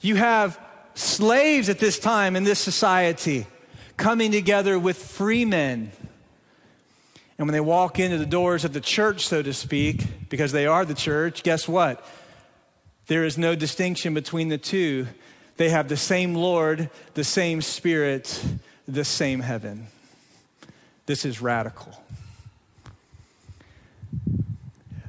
You 0.00 0.16
have 0.16 0.58
slaves 0.94 1.68
at 1.68 1.78
this 1.78 1.98
time 1.98 2.36
in 2.36 2.44
this 2.44 2.58
society 2.58 3.46
coming 3.96 4.32
together 4.32 4.78
with 4.78 4.96
free 4.96 5.44
men. 5.44 5.92
And 7.42 7.48
when 7.48 7.54
they 7.54 7.60
walk 7.60 7.98
into 7.98 8.18
the 8.18 8.24
doors 8.24 8.64
of 8.64 8.72
the 8.72 8.80
church, 8.80 9.26
so 9.26 9.42
to 9.42 9.52
speak, 9.52 10.06
because 10.28 10.52
they 10.52 10.64
are 10.64 10.84
the 10.84 10.94
church, 10.94 11.42
guess 11.42 11.66
what? 11.66 12.06
There 13.08 13.24
is 13.24 13.36
no 13.36 13.56
distinction 13.56 14.14
between 14.14 14.48
the 14.48 14.58
two. 14.58 15.08
They 15.56 15.70
have 15.70 15.88
the 15.88 15.96
same 15.96 16.36
Lord, 16.36 16.88
the 17.14 17.24
same 17.24 17.60
Spirit, 17.60 18.44
the 18.86 19.04
same 19.04 19.40
heaven. 19.40 19.88
This 21.06 21.24
is 21.24 21.42
radical. 21.42 22.00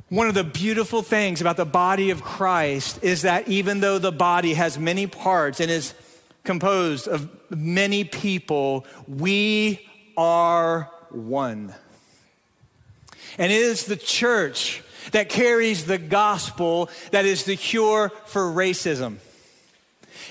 One 0.09 0.27
of 0.27 0.33
the 0.33 0.43
beautiful 0.43 1.03
things 1.03 1.39
about 1.39 1.57
the 1.57 1.65
body 1.65 2.09
of 2.09 2.23
Christ 2.23 2.97
is 3.03 3.21
that 3.21 3.47
even 3.47 3.79
though 3.79 3.99
the 3.99 4.11
body 4.11 4.55
has 4.55 4.79
many 4.79 5.05
parts 5.05 5.59
and 5.59 5.69
is 5.69 5.93
composed 6.43 7.07
of 7.07 7.29
many 7.51 8.03
people, 8.03 8.87
we 9.07 9.87
are 10.17 10.89
one. 11.11 11.75
And 13.37 13.51
it 13.51 13.61
is 13.61 13.85
the 13.85 13.95
church 13.95 14.83
that 15.11 15.29
carries 15.29 15.85
the 15.85 15.97
gospel 15.97 16.89
that 17.11 17.25
is 17.25 17.43
the 17.45 17.55
cure 17.55 18.09
for 18.25 18.43
racism. 18.43 19.17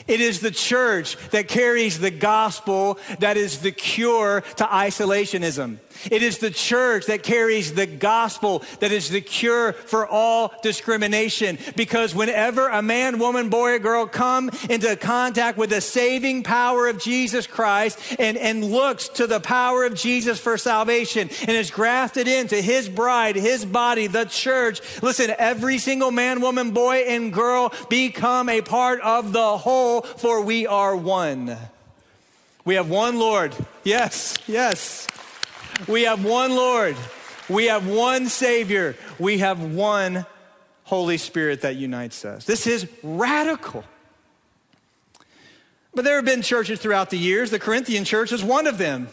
It 0.06 0.20
is 0.20 0.40
the 0.40 0.50
church 0.50 1.16
that 1.30 1.48
carries 1.48 1.98
the 1.98 2.10
gospel 2.10 2.98
that 3.20 3.36
is 3.36 3.58
the 3.58 3.72
cure 3.72 4.42
to 4.56 4.64
isolationism. 4.64 5.78
It 6.10 6.22
is 6.22 6.38
the 6.38 6.50
church 6.50 7.06
that 7.06 7.22
carries 7.22 7.74
the 7.74 7.86
gospel 7.86 8.62
that 8.80 8.92
is 8.92 9.10
the 9.10 9.20
cure 9.20 9.72
for 9.72 10.06
all 10.06 10.52
discrimination. 10.62 11.58
Because 11.76 12.14
whenever 12.14 12.68
a 12.68 12.82
man, 12.82 13.18
woman, 13.18 13.48
boy, 13.48 13.72
or 13.72 13.78
girl 13.78 14.06
come 14.06 14.50
into 14.68 14.96
contact 14.96 15.58
with 15.58 15.70
the 15.70 15.80
saving 15.80 16.42
power 16.42 16.88
of 16.88 16.98
Jesus 16.98 17.46
Christ 17.46 17.98
and, 18.18 18.36
and 18.36 18.64
looks 18.64 19.08
to 19.10 19.26
the 19.26 19.40
power 19.40 19.84
of 19.84 19.94
Jesus 19.94 20.40
for 20.40 20.56
salvation 20.58 21.28
and 21.42 21.50
is 21.50 21.70
grafted 21.70 22.28
into 22.28 22.56
his 22.56 22.88
bride, 22.88 23.36
his 23.36 23.64
body, 23.64 24.06
the 24.06 24.24
church, 24.24 24.80
listen, 25.02 25.32
every 25.38 25.78
single 25.78 26.10
man, 26.10 26.40
woman, 26.40 26.70
boy, 26.70 26.96
and 27.08 27.32
girl 27.32 27.72
become 27.88 28.48
a 28.48 28.62
part 28.62 29.00
of 29.00 29.32
the 29.32 29.58
whole, 29.58 29.91
for 30.00 30.40
we 30.40 30.66
are 30.66 30.96
one. 30.96 31.56
We 32.64 32.76
have 32.76 32.88
one 32.88 33.18
Lord. 33.18 33.54
Yes, 33.84 34.38
yes. 34.46 35.06
We 35.88 36.02
have 36.02 36.24
one 36.24 36.50
Lord. 36.52 36.96
We 37.48 37.66
have 37.66 37.86
one 37.86 38.28
Savior. 38.28 38.96
We 39.18 39.38
have 39.38 39.60
one 39.60 40.26
Holy 40.84 41.18
Spirit 41.18 41.62
that 41.62 41.76
unites 41.76 42.24
us. 42.24 42.44
This 42.44 42.66
is 42.66 42.88
radical. 43.02 43.84
But 45.94 46.04
there 46.04 46.16
have 46.16 46.24
been 46.24 46.42
churches 46.42 46.80
throughout 46.80 47.10
the 47.10 47.18
years. 47.18 47.50
The 47.50 47.58
Corinthian 47.58 48.04
church 48.04 48.32
is 48.32 48.42
one 48.42 48.66
of 48.66 48.78
them 48.78 49.08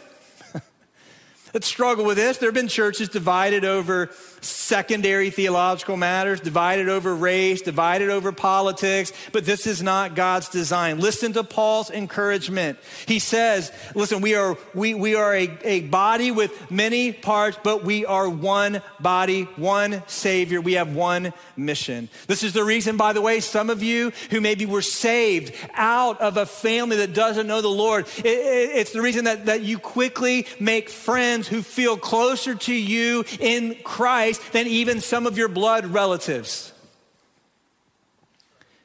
that 1.51 1.63
struggle 1.63 2.05
with 2.05 2.17
this. 2.17 2.37
There 2.37 2.47
have 2.47 2.53
been 2.53 2.69
churches 2.69 3.09
divided 3.09 3.65
over 3.65 4.11
secondary 4.41 5.29
theological 5.29 5.97
matters, 5.97 6.39
divided 6.39 6.89
over 6.89 7.15
race, 7.15 7.61
divided 7.61 8.09
over 8.09 8.31
politics, 8.31 9.11
but 9.31 9.45
this 9.45 9.67
is 9.67 9.81
not 9.81 10.15
God's 10.15 10.49
design. 10.49 10.99
Listen 10.99 11.33
to 11.33 11.43
Paul's 11.43 11.91
encouragement. 11.91 12.79
He 13.05 13.19
says, 13.19 13.71
listen, 13.95 14.21
we 14.21 14.35
are, 14.35 14.57
we, 14.73 14.93
we 14.93 15.15
are 15.15 15.35
a, 15.35 15.57
a 15.63 15.81
body 15.81 16.31
with 16.31 16.71
many 16.71 17.11
parts, 17.11 17.57
but 17.63 17.83
we 17.83 18.05
are 18.05 18.29
one 18.29 18.81
body, 18.99 19.43
one 19.55 20.03
Savior. 20.07 20.61
We 20.61 20.73
have 20.73 20.95
one 20.95 21.33
mission. 21.57 22.09
This 22.27 22.43
is 22.43 22.53
the 22.53 22.63
reason, 22.63 22.97
by 22.97 23.13
the 23.13 23.21
way, 23.21 23.39
some 23.39 23.69
of 23.69 23.83
you 23.83 24.11
who 24.29 24.41
maybe 24.41 24.65
were 24.65 24.81
saved 24.81 25.53
out 25.73 26.21
of 26.21 26.37
a 26.37 26.45
family 26.45 26.97
that 26.97 27.13
doesn't 27.13 27.47
know 27.47 27.61
the 27.61 27.67
Lord, 27.67 28.07
it, 28.19 28.25
it, 28.25 28.75
it's 28.75 28.91
the 28.91 29.01
reason 29.01 29.25
that, 29.25 29.47
that 29.47 29.61
you 29.61 29.79
quickly 29.79 30.45
make 30.59 30.89
friends 30.89 31.47
who 31.47 31.61
feel 31.61 31.97
closer 31.97 32.55
to 32.55 32.73
you 32.73 33.25
in 33.39 33.75
Christ 33.83 34.28
Christ 34.29 34.53
than 34.53 34.67
even 34.67 35.01
some 35.01 35.25
of 35.25 35.39
your 35.39 35.47
blood 35.47 35.87
relatives 35.87 36.71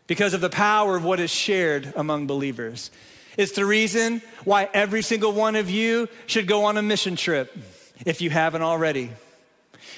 because 0.06 0.32
of 0.32 0.40
the 0.40 0.48
power 0.48 0.96
of 0.96 1.04
what 1.04 1.20
is 1.20 1.30
shared 1.30 1.92
among 1.96 2.26
believers. 2.26 2.90
It's 3.36 3.52
the 3.52 3.66
reason 3.66 4.22
why 4.44 4.70
every 4.72 5.02
single 5.02 5.32
one 5.32 5.54
of 5.56 5.68
you 5.68 6.08
should 6.26 6.46
go 6.46 6.64
on 6.64 6.78
a 6.78 6.82
mission 6.82 7.16
trip 7.16 7.54
if 8.06 8.22
you 8.22 8.30
haven't 8.30 8.62
already. 8.62 9.10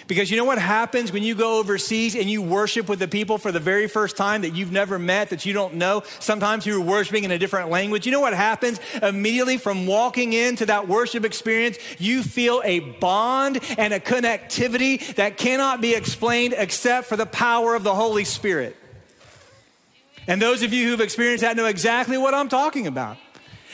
Because 0.06 0.30
you 0.30 0.36
know 0.36 0.44
what 0.44 0.58
happens 0.58 1.10
when 1.10 1.24
you 1.24 1.34
go 1.34 1.58
overseas 1.58 2.14
and 2.14 2.30
you 2.30 2.40
worship 2.40 2.88
with 2.88 3.00
the 3.00 3.08
people 3.08 3.38
for 3.38 3.50
the 3.50 3.58
very 3.58 3.88
first 3.88 4.16
time 4.16 4.42
that 4.42 4.54
you've 4.54 4.70
never 4.70 4.98
met, 4.98 5.30
that 5.30 5.44
you 5.44 5.52
don't 5.52 5.74
know? 5.74 6.04
Sometimes 6.20 6.64
you're 6.64 6.80
worshiping 6.80 7.24
in 7.24 7.32
a 7.32 7.38
different 7.38 7.70
language. 7.70 8.06
You 8.06 8.12
know 8.12 8.20
what 8.20 8.34
happens 8.34 8.78
immediately 9.02 9.56
from 9.56 9.86
walking 9.86 10.32
into 10.32 10.66
that 10.66 10.86
worship 10.86 11.24
experience? 11.24 11.78
You 11.98 12.22
feel 12.22 12.62
a 12.64 12.80
bond 12.80 13.58
and 13.78 13.92
a 13.92 13.98
connectivity 13.98 15.14
that 15.16 15.38
cannot 15.38 15.80
be 15.80 15.94
explained 15.94 16.54
except 16.56 17.08
for 17.08 17.16
the 17.16 17.26
power 17.26 17.74
of 17.74 17.82
the 17.82 17.94
Holy 17.94 18.24
Spirit. 18.24 18.76
And 20.28 20.40
those 20.40 20.62
of 20.62 20.72
you 20.72 20.88
who've 20.88 21.00
experienced 21.00 21.42
that 21.42 21.56
know 21.56 21.66
exactly 21.66 22.18
what 22.18 22.34
I'm 22.34 22.48
talking 22.48 22.86
about. 22.86 23.16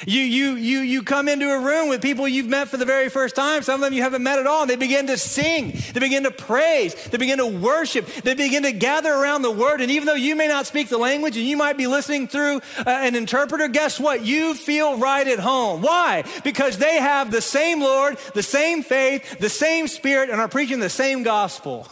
You, 0.07 0.21
you, 0.21 0.55
you, 0.55 0.81
you 0.81 1.03
come 1.03 1.29
into 1.29 1.49
a 1.51 1.61
room 1.61 1.89
with 1.89 2.03
people 2.03 2.27
you've 2.27 2.49
met 2.49 2.69
for 2.69 2.77
the 2.77 2.85
very 2.85 3.09
first 3.09 3.37
time. 3.37 3.63
Some 3.63 3.77
of 3.77 3.81
them 3.81 3.93
you 3.93 4.03
haven't 4.03 4.23
met 4.23 4.39
at 4.39 4.47
all. 4.47 4.63
And 4.63 4.71
they 4.71 4.77
begin 4.77 5.07
to 5.07 5.17
sing. 5.17 5.79
They 5.93 6.01
begin 6.01 6.25
to 6.25 6.31
praise. 6.31 6.95
They 6.95 7.19
begin 7.19 7.39
to 7.39 7.47
worship. 7.47 8.07
They 8.07 8.35
begin 8.35 8.65
to 8.65 8.73
gather 8.73 9.13
around 9.13 9.43
the 9.43 9.51
word. 9.51 9.81
And 9.81 9.91
even 9.91 10.07
though 10.07 10.15
you 10.15 10.35
may 10.35 10.49
not 10.49 10.67
speak 10.67 10.89
the 10.89 10.99
language 10.99 11.37
and 11.37 11.47
you 11.47 11.57
might 11.57 11.77
be 11.77 11.87
listening 11.87 12.29
through 12.29 12.57
uh, 12.79 12.85
an 12.87 13.15
interpreter, 13.15 13.69
guess 13.69 14.01
what? 14.01 14.25
You 14.25 14.55
feel 14.55 14.99
right 14.99 15.27
at 15.27 15.39
home. 15.39 15.83
Why? 15.83 16.25
Because 16.43 16.79
they 16.79 16.97
have 16.97 17.31
the 17.31 17.43
same 17.43 17.81
Lord, 17.81 18.19
the 18.35 18.43
same 18.43 18.83
faith, 18.83 19.39
the 19.39 19.49
same 19.49 19.89
spirit, 19.89 20.31
and 20.31 20.41
are 20.41 20.49
preaching 20.49 20.81
the 20.81 20.91
same 20.91 21.23
gospel. 21.23 21.89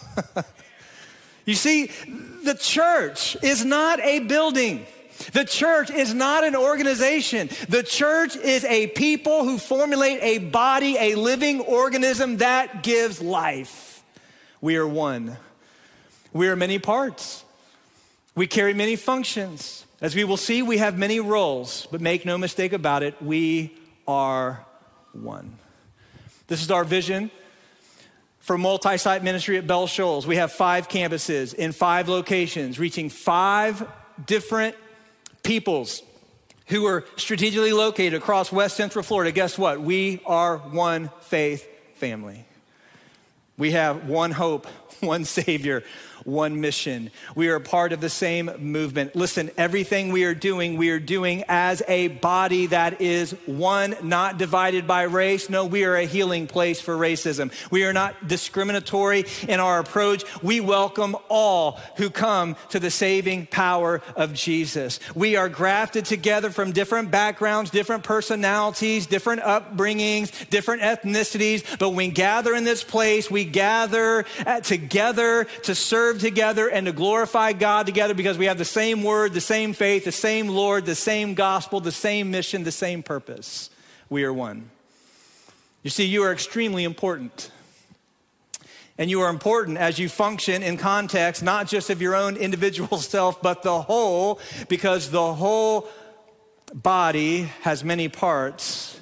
you 1.45 1.55
see, 1.55 1.91
the 2.45 2.55
church 2.55 3.37
is 3.43 3.65
not 3.65 4.01
a 4.01 4.21
building. 4.21 4.87
The 5.33 5.45
church 5.45 5.91
is 5.91 6.15
not 6.15 6.45
an 6.45 6.57
organization. 6.57 7.51
The 7.69 7.83
church 7.83 8.37
is 8.37 8.65
a 8.65 8.89
people 8.89 9.45
who 9.45 9.59
formulate 9.59 10.19
a 10.23 10.39
body, 10.39 10.97
a 10.99 11.15
living 11.15 11.61
organism 11.61 12.39
that 12.39 12.83
gives 12.83 13.21
life. 13.21 14.03
We 14.61 14.77
are 14.77 14.87
one. 14.87 15.37
We 16.33 16.49
are 16.49 16.57
many 16.57 16.79
parts. 16.79 17.45
We 18.35 18.47
carry 18.47 18.75
many 18.75 18.97
functions. 18.97 19.85
As 20.01 20.15
we 20.15 20.25
will 20.25 20.37
see, 20.37 20.63
we 20.63 20.79
have 20.79 20.97
many 20.97 21.21
roles, 21.21 21.87
but 21.91 22.01
make 22.01 22.25
no 22.25 22.39
mistake 22.39 22.73
about 22.73 23.03
it, 23.03 23.21
we 23.21 23.77
are 24.09 24.65
one. 25.13 25.59
This 26.47 26.63
is 26.63 26.71
our 26.71 26.85
vision 26.85 27.31
for 28.39 28.57
multi 28.57 28.97
site 28.97 29.23
ministry 29.23 29.59
at 29.59 29.67
Bell 29.67 29.87
Shoals. 29.87 30.27
We 30.27 30.37
have 30.37 30.53
five 30.53 30.89
campuses 30.89 31.55
in 31.55 31.73
five 31.73 32.09
locations, 32.09 32.79
reaching 32.79 33.11
five 33.11 33.87
different 34.27 34.75
peoples 35.43 36.03
who 36.67 36.87
are 36.87 37.05
strategically 37.17 37.73
located 37.73 38.15
across 38.15 38.53
West 38.53 38.77
Central 38.77 39.03
Florida, 39.03 39.33
guess 39.33 39.59
what? 39.59 39.81
We 39.81 40.23
are 40.25 40.59
one 40.59 41.11
faith 41.23 41.69
family. 41.97 42.45
We 43.59 43.73
have 43.73 44.09
one 44.09 44.31
hope, 44.31 44.67
one 45.01 45.25
Savior, 45.25 45.83
one 46.25 46.61
mission. 46.61 47.11
We 47.35 47.49
are 47.49 47.61
part 47.61 47.93
of 47.93 48.01
the 48.01 48.11
same 48.11 48.51
movement. 48.59 49.15
Listen, 49.15 49.51
everything 49.57 50.13
we 50.13 50.25
are 50.25 50.35
doing, 50.35 50.77
we 50.77 50.91
are 50.91 50.99
doing 50.99 51.45
as 51.49 51.83
a 51.87 52.09
body 52.09 52.67
that 52.67 53.01
is 53.01 53.33
one, 53.47 53.97
not 54.03 54.39
divided 54.39 54.87
by 54.87 55.03
race. 55.03 55.49
No, 55.49 55.67
we 55.67 55.85
are 55.85 55.95
a 55.95 56.07
healing 56.07 56.47
place 56.47 56.81
for 56.81 56.97
racism. 56.97 57.53
We 57.71 57.85
are 57.85 57.93
not 57.93 58.27
discriminatory 58.27 59.27
in 59.47 59.61
our 59.61 59.79
approach. 59.79 60.25
We 60.43 60.61
welcome 60.61 61.17
all 61.29 61.79
who 61.97 62.11
come 62.11 62.57
to 62.71 62.81
the 62.81 62.91
saving 62.91 63.47
power 63.47 64.03
of 64.17 64.35
Jesus. 64.35 64.99
We 65.15 65.37
are 65.37 65.49
grafted 65.49 66.05
together 66.05 66.51
from 66.51 66.73
different 66.73 67.11
backgrounds, 67.11 67.71
different 67.71 68.03
personalities, 68.03 69.07
different 69.07 69.43
upbringings, 69.43 70.49
different 70.51 70.83
ethnicities, 70.83 71.79
but 71.79 71.91
when 71.91 72.01
we 72.01 72.09
gather 72.09 72.55
in 72.55 72.65
this 72.65 72.83
place, 72.83 73.31
we 73.31 73.45
gather 73.45 74.25
uh, 74.47 74.61
together 74.61 75.45
to 75.65 75.75
serve 75.75 76.10
serve 76.11 76.21
together 76.21 76.69
and 76.69 76.87
to 76.87 76.93
glorify 76.93 77.53
God 77.53 77.87
together 77.87 78.15
because 78.15 78.37
we 78.37 78.47
have 78.47 78.59
the 78.59 78.65
same 78.65 79.05
word, 79.05 79.33
the 79.33 79.41
same 79.41 79.73
faith, 79.73 80.05
the 80.05 80.13
same 80.13 80.49
Lord, 80.49 80.85
the 80.85 80.97
same 80.97 81.35
gospel, 81.35 81.79
the 81.81 81.93
same 81.93 82.33
mission, 82.33 82.65
the 82.65 82.73
same 82.73 83.05
purpose. 83.05 83.71
We 84.09 84.25
are 84.25 84.33
one. 84.33 84.71
You 85.85 85.91
see, 85.91 86.05
you 86.07 86.25
are 86.25 86.33
extremely 86.33 86.83
important. 86.83 87.53
And 88.99 89.09
you 89.09 89.21
are 89.21 89.31
important 89.31 89.79
as 89.79 90.01
you 90.01 90.09
function 90.09 90.65
in 90.65 90.79
context, 90.79 91.45
not 91.45 91.69
just 91.69 91.91
of 91.91 92.03
your 92.03 92.17
own 92.17 92.37
individual 92.37 92.99
self, 92.99 93.41
but 93.41 93.63
the 93.63 93.81
whole, 93.81 94.41
because 94.69 95.11
the 95.11 95.35
whole 95.35 95.89
body 96.75 97.43
has 97.63 97.85
many 97.85 98.09
parts, 98.09 99.01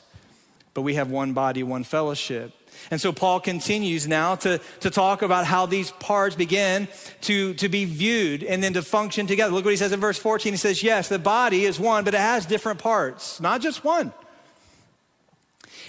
but 0.74 0.82
we 0.82 0.94
have 0.94 1.10
one 1.10 1.32
body, 1.32 1.62
one 1.62 1.84
fellowship. 1.84 2.52
And 2.90 3.00
so 3.00 3.12
Paul 3.12 3.40
continues 3.40 4.08
now 4.08 4.36
to, 4.36 4.60
to 4.80 4.90
talk 4.90 5.22
about 5.22 5.44
how 5.44 5.66
these 5.66 5.90
parts 5.90 6.36
begin 6.36 6.88
to, 7.22 7.54
to 7.54 7.68
be 7.68 7.84
viewed 7.84 8.42
and 8.42 8.62
then 8.62 8.74
to 8.74 8.82
function 8.82 9.26
together. 9.26 9.52
Look 9.54 9.64
what 9.64 9.70
he 9.70 9.76
says 9.76 9.92
in 9.92 10.00
verse 10.00 10.18
14. 10.18 10.52
He 10.52 10.56
says, 10.56 10.82
Yes, 10.82 11.08
the 11.08 11.18
body 11.18 11.64
is 11.64 11.78
one, 11.78 12.04
but 12.04 12.14
it 12.14 12.20
has 12.20 12.46
different 12.46 12.78
parts, 12.78 13.40
not 13.40 13.60
just 13.60 13.84
one. 13.84 14.12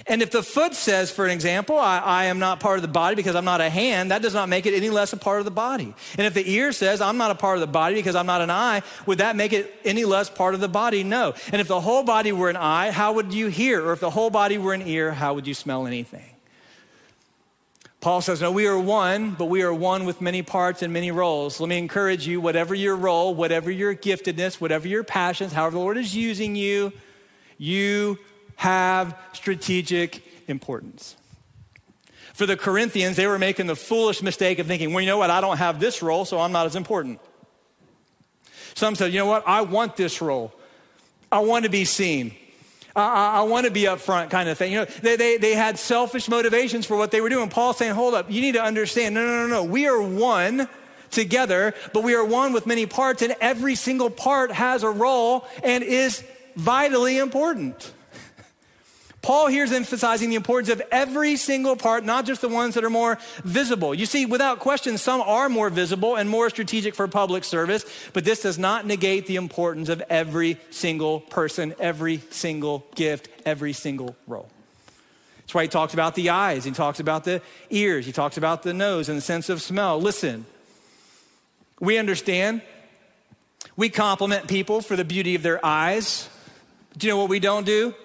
And 0.08 0.22
if 0.22 0.32
the 0.32 0.44
foot 0.44 0.76
says, 0.76 1.12
for 1.12 1.26
an 1.26 1.32
example, 1.32 1.78
I, 1.78 2.00
I, 2.00 2.26
am 2.26 2.40
not 2.40 2.60
part 2.60 2.78
of 2.78 2.82
the 2.82 2.88
body 2.88 3.16
because 3.16 3.36
I'm 3.36 3.46
not 3.46 3.62
a 3.62 3.70
hand, 3.70 4.12
that 4.12 4.22
does 4.22 4.34
not 4.34 4.50
make 4.50 4.66
it 4.66 4.74
any 4.74 4.90
less 4.90 5.14
a 5.14 5.18
part 5.18 5.40
of 5.40 5.46
the 5.46 5.52
body. 5.52 5.94
And 6.18 6.26
if 6.26 6.34
the 6.34 6.50
ear 6.50 6.72
says, 6.72 7.02
I'm 7.02 7.18
not 7.18 7.32
a 7.32 7.36
part 7.36 7.58
of 7.58 7.62
the 7.62 7.68
body 7.68 7.96
because 7.96 8.16
I'm 8.16 8.26
not 8.26 8.42
an 8.42 8.50
eye, 8.50 8.82
would 9.06 9.18
that 9.18 9.36
make 9.36 9.54
it 9.54 9.74
any 9.84 10.06
less 10.06 10.30
part 10.30 10.54
of 10.54 10.62
the 10.62 10.70
body? 10.70 11.04
No. 11.04 11.34
And 11.52 11.60
if 11.60 11.68
the 11.68 11.82
whole 11.82 12.04
body 12.04 12.32
were 12.32 12.50
an 12.50 12.58
eye, 12.58 12.92
how 12.92 13.14
would 13.14 13.34
you 13.34 13.48
hear? 13.48 13.86
Or 13.86 13.94
if 13.94 14.00
the 14.00 14.10
whole 14.10 14.30
body 14.30 14.58
were 14.58 14.74
an 14.74 14.88
ear, 14.88 15.12
how 15.12 15.34
would 15.34 15.48
you 15.48 15.54
smell 15.54 15.86
anything? 15.86 16.26
Paul 18.02 18.22
says, 18.22 18.42
No, 18.42 18.52
we 18.52 18.66
are 18.68 18.80
one, 18.80 19.32
but 19.32 19.46
we 19.46 19.62
are 19.62 19.74
one 19.74 20.06
with 20.06 20.22
many 20.22 20.42
parts 20.42 20.82
and 20.82 20.94
many 20.94 21.12
roles. 21.12 21.60
Let 21.60 21.68
me 21.68 21.78
encourage 21.78 22.26
you, 22.26 22.40
whatever 22.40 22.74
your 22.74 22.96
role, 22.96 23.36
whatever 23.36 23.70
your 23.70 23.94
giftedness, 23.94 24.62
whatever 24.62 24.88
your 24.88 25.04
passions, 25.04 25.52
however 25.52 25.74
the 25.76 25.80
Lord 25.80 25.98
is 25.98 26.16
using 26.16 26.56
you, 26.56 26.94
you 27.58 28.18
have 28.56 29.18
strategic 29.34 30.24
importance. 30.48 31.16
For 32.34 32.46
the 32.46 32.56
Corinthians, 32.56 33.18
they 33.18 33.28
were 33.28 33.38
making 33.38 33.68
the 33.68 33.76
foolish 33.76 34.22
mistake 34.22 34.60
of 34.60 34.68
thinking, 34.68 34.94
well, 34.94 35.02
you 35.02 35.08
know 35.08 35.18
what, 35.18 35.30
I 35.30 35.42
don't 35.42 35.58
have 35.58 35.82
this 35.82 36.02
role, 36.02 36.24
so 36.24 36.40
I'm 36.40 36.54
not 36.54 36.66
as 36.66 36.78
important. 36.78 37.20
Some 38.76 38.96
said, 38.96 39.12
you 39.12 39.20
know 39.20 39.26
what, 39.26 39.46
I 39.46 39.62
want 39.62 39.98
this 39.98 40.22
role. 40.22 40.54
I 41.30 41.40
want 41.40 41.66
to 41.66 41.70
be 41.70 41.84
seen. 41.84 42.34
I, 42.96 43.40
I 43.40 43.42
want 43.44 43.66
to 43.66 43.72
be 43.72 43.88
up 43.88 44.00
front 44.00 44.30
kind 44.30 44.50
of 44.50 44.58
thing. 44.58 44.72
You 44.72 44.80
know, 44.80 44.86
they, 44.86 45.16
they, 45.16 45.38
they 45.38 45.54
had 45.54 45.78
selfish 45.78 46.28
motivations 46.28 46.86
for 46.86 46.98
what 46.98 47.12
they 47.12 47.22
were 47.22 47.30
doing. 47.30 47.50
Paul's 47.50 47.78
saying, 47.78 47.94
hold 47.94 48.14
up, 48.14 48.30
you 48.32 48.42
need 48.42 48.54
to 48.54 48.64
understand, 48.64 49.16
no, 49.16 49.26
no, 49.26 49.48
no, 49.48 49.48
no. 49.48 49.64
We 49.64 49.88
are 49.88 50.02
one 50.02 50.68
together, 51.12 51.74
but 51.94 52.04
we 52.04 52.16
are 52.16 52.26
one 52.26 52.54
with 52.54 52.66
many 52.66 52.86
parts, 52.86 53.22
and 53.22 53.36
every 53.42 53.76
single 53.76 54.10
part 54.10 54.52
has 54.52 54.84
a 54.84 54.90
role 54.90 55.46
and 55.64 55.84
is 55.84 56.24
vitally 56.56 57.18
important. 57.18 57.94
Paul 59.22 59.48
here 59.48 59.66
is 59.66 59.74
emphasizing 59.74 60.30
the 60.30 60.38
importance 60.38 60.70
of 60.70 60.82
every 60.92 61.36
single 61.36 61.76
part, 61.76 62.06
not 62.06 62.26
just 62.26 62.42
the 62.42 62.48
ones 62.48 62.76
that 62.76 62.86
are 62.86 62.90
more 62.90 63.18
visible. 63.44 63.94
You 63.94 64.06
see, 64.06 64.26
without 64.26 64.60
question, 64.60 64.98
some 64.98 65.22
are 65.22 65.50
more 65.50 65.70
visible 65.70 66.16
and 66.16 66.30
more 66.30 66.50
strategic 66.50 66.96
for 66.96 67.08
public 67.08 67.44
service, 67.44 67.86
but 68.14 68.24
this 68.24 68.42
does 68.42 68.58
not 68.58 68.86
negate 68.86 69.28
the 69.28 69.36
importance 69.36 69.90
of 69.90 70.02
every 70.10 70.58
single 70.70 71.20
person, 71.20 71.76
every 71.80 72.22
single 72.30 72.86
gift, 72.96 73.28
every 73.46 73.74
single 73.74 74.16
role. 74.26 74.50
That's 75.40 75.54
why 75.54 75.64
he 75.64 75.70
talks 75.70 75.94
about 75.94 76.16
the 76.16 76.30
eyes, 76.30 76.64
he 76.64 76.72
talks 76.72 77.00
about 77.00 77.26
the 77.26 77.42
ears, 77.70 78.06
he 78.06 78.12
talks 78.12 78.38
about 78.38 78.64
the 78.64 78.74
nose 78.74 79.10
and 79.10 79.18
the 79.18 79.22
sense 79.22 79.50
of 79.50 79.62
smell. 79.62 80.00
Listen, 80.00 80.46
we 81.80 81.98
understand. 81.98 82.62
We 83.76 83.90
compliment 83.90 84.48
people 84.48 84.82
for 84.82 84.96
the 84.96 85.06
beauty 85.06 85.36
of 85.36 85.42
their 85.42 85.64
eyes. 85.66 86.30
Do 86.98 87.08
you 87.08 87.14
know 87.14 87.18
what 87.18 87.30
we 87.30 87.40
don't 87.40 87.66
do? 87.66 87.96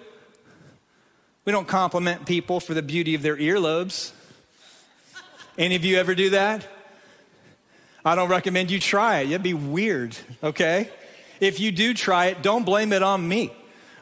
We 1.45 1.51
don't 1.51 1.67
compliment 1.67 2.25
people 2.25 2.59
for 2.59 2.73
the 2.73 2.81
beauty 2.81 3.13
of 3.13 3.21
their 3.21 3.37
earlobes. 3.37 4.11
Any 5.59 5.75
of 5.75 5.85
you 5.85 5.97
ever 5.97 6.15
do 6.15 6.31
that? 6.31 6.67
I 8.03 8.15
don't 8.15 8.29
recommend 8.29 8.71
you 8.71 8.79
try 8.79 9.19
it. 9.19 9.27
It'd 9.27 9.43
be 9.43 9.53
weird, 9.53 10.17
okay? 10.43 10.89
If 11.39 11.59
you 11.59 11.71
do 11.71 11.93
try 11.93 12.27
it, 12.27 12.41
don't 12.41 12.65
blame 12.65 12.93
it 12.93 13.03
on 13.03 13.27
me, 13.27 13.53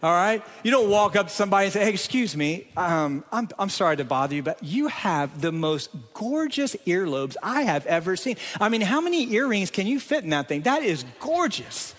all 0.01 0.11
right? 0.11 0.41
You 0.63 0.71
don't 0.71 0.89
walk 0.89 1.17
up 1.17 1.27
to 1.27 1.33
somebody 1.33 1.65
and 1.65 1.73
say, 1.73 1.83
hey, 1.83 1.89
excuse 1.89 2.35
me, 2.35 2.67
um, 2.77 3.25
I'm, 3.31 3.49
I'm 3.59 3.69
sorry 3.69 3.97
to 3.97 4.05
bother 4.05 4.35
you, 4.35 4.43
but 4.43 4.63
you 4.63 4.87
have 4.87 5.41
the 5.41 5.51
most 5.51 5.89
gorgeous 6.13 6.75
earlobes 6.87 7.35
I 7.43 7.63
have 7.63 7.85
ever 7.87 8.15
seen. 8.15 8.37
I 8.59 8.69
mean, 8.69 8.81
how 8.81 9.01
many 9.01 9.31
earrings 9.33 9.69
can 9.69 9.85
you 9.85 9.99
fit 9.99 10.23
in 10.23 10.29
that 10.29 10.47
thing? 10.47 10.61
That 10.61 10.83
is 10.83 11.03
gorgeous. 11.19 11.93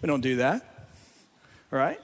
We 0.00 0.06
don't 0.06 0.22
do 0.22 0.36
that, 0.36 0.88
all 1.72 1.78
right? 1.78 2.00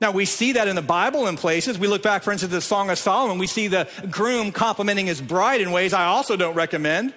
Now, 0.00 0.10
we 0.10 0.24
see 0.24 0.52
that 0.52 0.68
in 0.68 0.76
the 0.76 0.82
Bible 0.82 1.26
in 1.26 1.36
places. 1.36 1.78
We 1.78 1.88
look 1.88 2.02
back, 2.02 2.22
for 2.22 2.32
instance, 2.32 2.52
the 2.52 2.60
Song 2.60 2.90
of 2.90 2.98
Solomon. 2.98 3.38
We 3.38 3.46
see 3.46 3.68
the 3.68 3.88
groom 4.10 4.52
complimenting 4.52 5.06
his 5.06 5.20
bride 5.20 5.60
in 5.60 5.72
ways 5.72 5.92
I 5.92 6.04
also 6.04 6.36
don't 6.36 6.54
recommend. 6.54 7.14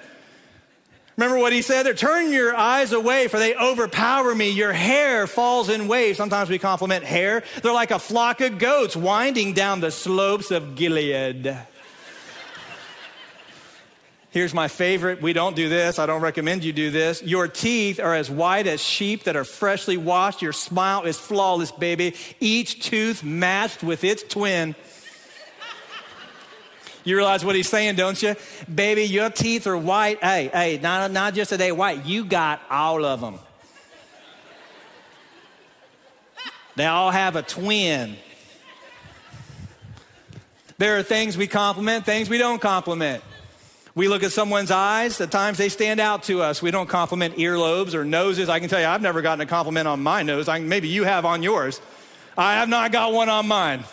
Remember 1.17 1.37
what 1.37 1.51
he 1.51 1.61
said 1.61 1.83
there? 1.83 1.93
Turn 1.93 2.31
your 2.31 2.55
eyes 2.55 2.93
away, 2.93 3.27
for 3.27 3.39
they 3.39 3.53
overpower 3.53 4.33
me. 4.33 4.51
Your 4.51 4.71
hair 4.71 5.27
falls 5.27 5.67
in 5.67 5.89
waves. 5.89 6.17
Sometimes 6.17 6.49
we 6.49 6.57
compliment 6.57 7.03
hair. 7.03 7.43
They're 7.61 7.73
like 7.73 7.91
a 7.91 7.99
flock 7.99 8.39
of 8.39 8.57
goats 8.57 8.95
winding 8.95 9.51
down 9.51 9.81
the 9.81 9.91
slopes 9.91 10.49
of 10.49 10.75
Gilead. 10.75 11.57
Here's 14.31 14.53
my 14.53 14.67
favorite. 14.67 15.23
We 15.23 15.33
don't 15.33 15.55
do 15.55 15.69
this. 15.69 15.97
I 15.97 16.05
don't 16.05 16.21
recommend 16.21 16.63
you 16.63 16.71
do 16.71 16.91
this. 16.91 17.23
Your 17.23 17.47
teeth 17.47 17.99
are 17.99 18.13
as 18.13 18.29
white 18.29 18.67
as 18.67 18.79
sheep 18.79 19.23
that 19.23 19.35
are 19.35 19.43
freshly 19.43 19.97
washed. 19.97 20.43
Your 20.43 20.53
smile 20.53 21.03
is 21.03 21.17
flawless, 21.17 21.71
baby. 21.71 22.15
Each 22.39 22.83
tooth 22.83 23.23
matched 23.23 23.81
with 23.81 24.03
its 24.03 24.21
twin. 24.21 24.75
You 27.03 27.15
realize 27.15 27.43
what 27.43 27.55
he's 27.55 27.69
saying, 27.69 27.95
don't 27.95 28.21
you? 28.21 28.35
Baby, 28.73 29.05
your 29.05 29.31
teeth 29.31 29.65
are 29.65 29.77
white. 29.77 30.23
Hey, 30.23 30.51
hey, 30.53 30.79
not, 30.81 31.09
not 31.11 31.33
just 31.33 31.51
a 31.51 31.57
day 31.57 31.71
white. 31.71 32.05
You 32.05 32.23
got 32.23 32.61
all 32.69 33.03
of 33.05 33.21
them. 33.21 33.39
They 36.75 36.85
all 36.85 37.09
have 37.09 37.35
a 37.35 37.41
twin. 37.41 38.15
There 40.77 40.99
are 40.99 41.03
things 41.03 41.35
we 41.35 41.47
compliment, 41.47 42.05
things 42.05 42.29
we 42.29 42.37
don't 42.37 42.61
compliment. 42.61 43.23
We 43.95 44.08
look 44.08 44.23
at 44.23 44.32
someone's 44.32 44.71
eyes, 44.71 45.19
at 45.19 45.32
times 45.32 45.58
they 45.58 45.69
stand 45.69 45.99
out 45.99 46.23
to 46.23 46.41
us. 46.41 46.62
We 46.62 46.71
don't 46.71 46.88
compliment 46.88 47.36
earlobes 47.36 47.93
or 47.93 48.06
noses. 48.06 48.47
I 48.47 48.60
can 48.60 48.69
tell 48.69 48.80
you, 48.80 48.86
I've 48.86 49.02
never 49.02 49.21
gotten 49.21 49.41
a 49.41 49.45
compliment 49.45 49.88
on 49.88 50.02
my 50.02 50.23
nose. 50.23 50.47
I, 50.47 50.60
maybe 50.60 50.88
you 50.88 51.04
have 51.04 51.25
on 51.25 51.43
yours. 51.43 51.82
I 52.38 52.56
have 52.56 52.69
not 52.69 52.91
got 52.91 53.12
one 53.12 53.30
on 53.30 53.47
mine. 53.47 53.84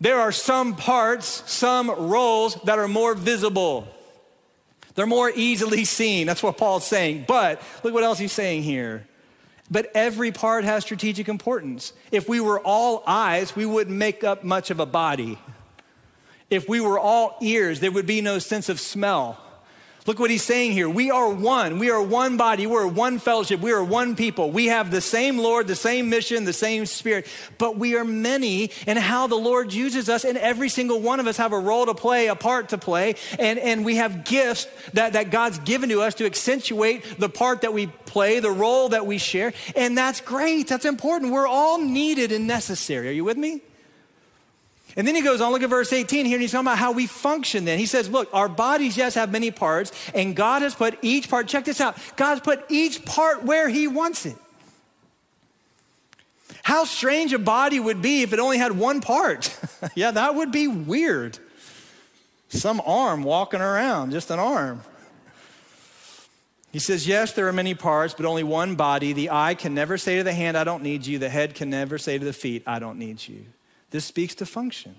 There 0.00 0.18
are 0.18 0.32
some 0.32 0.74
parts, 0.74 1.48
some 1.50 1.88
roles 1.88 2.56
that 2.64 2.78
are 2.78 2.88
more 2.88 3.14
visible. 3.14 3.86
They're 4.94 5.06
more 5.06 5.30
easily 5.34 5.84
seen. 5.84 6.26
That's 6.26 6.42
what 6.42 6.56
Paul's 6.56 6.86
saying. 6.86 7.26
But 7.28 7.62
look 7.84 7.94
what 7.94 8.02
else 8.02 8.18
he's 8.18 8.32
saying 8.32 8.64
here. 8.64 9.06
But 9.70 9.90
every 9.94 10.32
part 10.32 10.64
has 10.64 10.82
strategic 10.82 11.28
importance. 11.28 11.92
If 12.10 12.28
we 12.28 12.40
were 12.40 12.60
all 12.60 13.04
eyes, 13.06 13.54
we 13.54 13.64
wouldn't 13.64 13.96
make 13.96 14.24
up 14.24 14.42
much 14.42 14.70
of 14.70 14.80
a 14.80 14.86
body. 14.86 15.38
If 16.52 16.68
we 16.68 16.80
were 16.80 16.98
all 16.98 17.38
ears, 17.40 17.80
there 17.80 17.90
would 17.90 18.04
be 18.04 18.20
no 18.20 18.38
sense 18.38 18.68
of 18.68 18.78
smell. 18.78 19.38
Look 20.04 20.18
what 20.18 20.30
he's 20.30 20.42
saying 20.42 20.72
here. 20.72 20.86
We 20.86 21.10
are 21.10 21.32
one. 21.32 21.78
We 21.78 21.90
are 21.90 22.02
one 22.02 22.36
body. 22.36 22.66
We're 22.66 22.86
one 22.86 23.18
fellowship. 23.18 23.60
We 23.60 23.72
are 23.72 23.82
one 23.82 24.16
people. 24.16 24.50
We 24.50 24.66
have 24.66 24.90
the 24.90 25.00
same 25.00 25.38
Lord, 25.38 25.66
the 25.66 25.74
same 25.74 26.10
mission, 26.10 26.44
the 26.44 26.52
same 26.52 26.84
spirit, 26.84 27.26
but 27.56 27.78
we 27.78 27.96
are 27.96 28.04
many 28.04 28.70
in 28.86 28.98
how 28.98 29.28
the 29.28 29.36
Lord 29.36 29.72
uses 29.72 30.10
us, 30.10 30.26
and 30.26 30.36
every 30.36 30.68
single 30.68 31.00
one 31.00 31.20
of 31.20 31.26
us 31.26 31.38
have 31.38 31.54
a 31.54 31.58
role 31.58 31.86
to 31.86 31.94
play, 31.94 32.26
a 32.26 32.34
part 32.34 32.68
to 32.68 32.78
play, 32.78 33.14
and, 33.38 33.58
and 33.58 33.82
we 33.82 33.96
have 33.96 34.24
gifts 34.26 34.66
that, 34.92 35.14
that 35.14 35.30
God's 35.30 35.58
given 35.60 35.88
to 35.88 36.02
us 36.02 36.14
to 36.16 36.26
accentuate 36.26 37.18
the 37.18 37.30
part 37.30 37.62
that 37.62 37.72
we 37.72 37.86
play, 37.86 38.40
the 38.40 38.50
role 38.50 38.90
that 38.90 39.06
we 39.06 39.16
share, 39.16 39.54
and 39.74 39.96
that's 39.96 40.20
great. 40.20 40.68
That's 40.68 40.84
important. 40.84 41.32
We're 41.32 41.46
all 41.46 41.78
needed 41.78 42.30
and 42.30 42.46
necessary. 42.46 43.08
Are 43.08 43.12
you 43.12 43.24
with 43.24 43.38
me? 43.38 43.62
And 44.96 45.06
then 45.06 45.14
he 45.14 45.22
goes 45.22 45.40
on, 45.40 45.52
look 45.52 45.62
at 45.62 45.70
verse 45.70 45.92
18 45.92 46.26
here, 46.26 46.34
and 46.34 46.42
he's 46.42 46.52
talking 46.52 46.66
about 46.66 46.78
how 46.78 46.92
we 46.92 47.06
function 47.06 47.64
then. 47.64 47.78
He 47.78 47.86
says, 47.86 48.08
Look, 48.10 48.28
our 48.32 48.48
bodies, 48.48 48.96
yes, 48.96 49.14
have 49.14 49.32
many 49.32 49.50
parts, 49.50 49.92
and 50.14 50.36
God 50.36 50.62
has 50.62 50.74
put 50.74 50.98
each 51.02 51.30
part, 51.30 51.48
check 51.48 51.64
this 51.64 51.80
out, 51.80 51.96
God's 52.16 52.40
put 52.40 52.64
each 52.68 53.04
part 53.04 53.44
where 53.44 53.68
he 53.68 53.88
wants 53.88 54.26
it. 54.26 54.36
How 56.62 56.84
strange 56.84 57.32
a 57.32 57.38
body 57.38 57.80
would 57.80 58.02
be 58.02 58.22
if 58.22 58.32
it 58.32 58.38
only 58.38 58.58
had 58.58 58.72
one 58.72 59.00
part. 59.00 59.56
yeah, 59.94 60.12
that 60.12 60.34
would 60.34 60.52
be 60.52 60.68
weird. 60.68 61.38
Some 62.48 62.80
arm 62.84 63.22
walking 63.22 63.60
around, 63.60 64.12
just 64.12 64.30
an 64.30 64.38
arm. 64.38 64.82
He 66.70 66.78
says, 66.78 67.06
Yes, 67.06 67.32
there 67.32 67.48
are 67.48 67.52
many 67.52 67.74
parts, 67.74 68.14
but 68.14 68.26
only 68.26 68.42
one 68.42 68.76
body. 68.76 69.12
The 69.12 69.30
eye 69.30 69.54
can 69.54 69.74
never 69.74 69.98
say 69.98 70.18
to 70.18 70.24
the 70.24 70.32
hand, 70.32 70.56
I 70.56 70.64
don't 70.64 70.82
need 70.82 71.06
you. 71.06 71.18
The 71.18 71.28
head 71.28 71.54
can 71.54 71.70
never 71.70 71.98
say 71.98 72.18
to 72.18 72.24
the 72.24 72.32
feet, 72.32 72.62
I 72.66 72.78
don't 72.78 72.98
need 72.98 73.26
you. 73.26 73.44
This 73.92 74.06
speaks 74.06 74.34
to 74.36 74.46
function. 74.46 74.96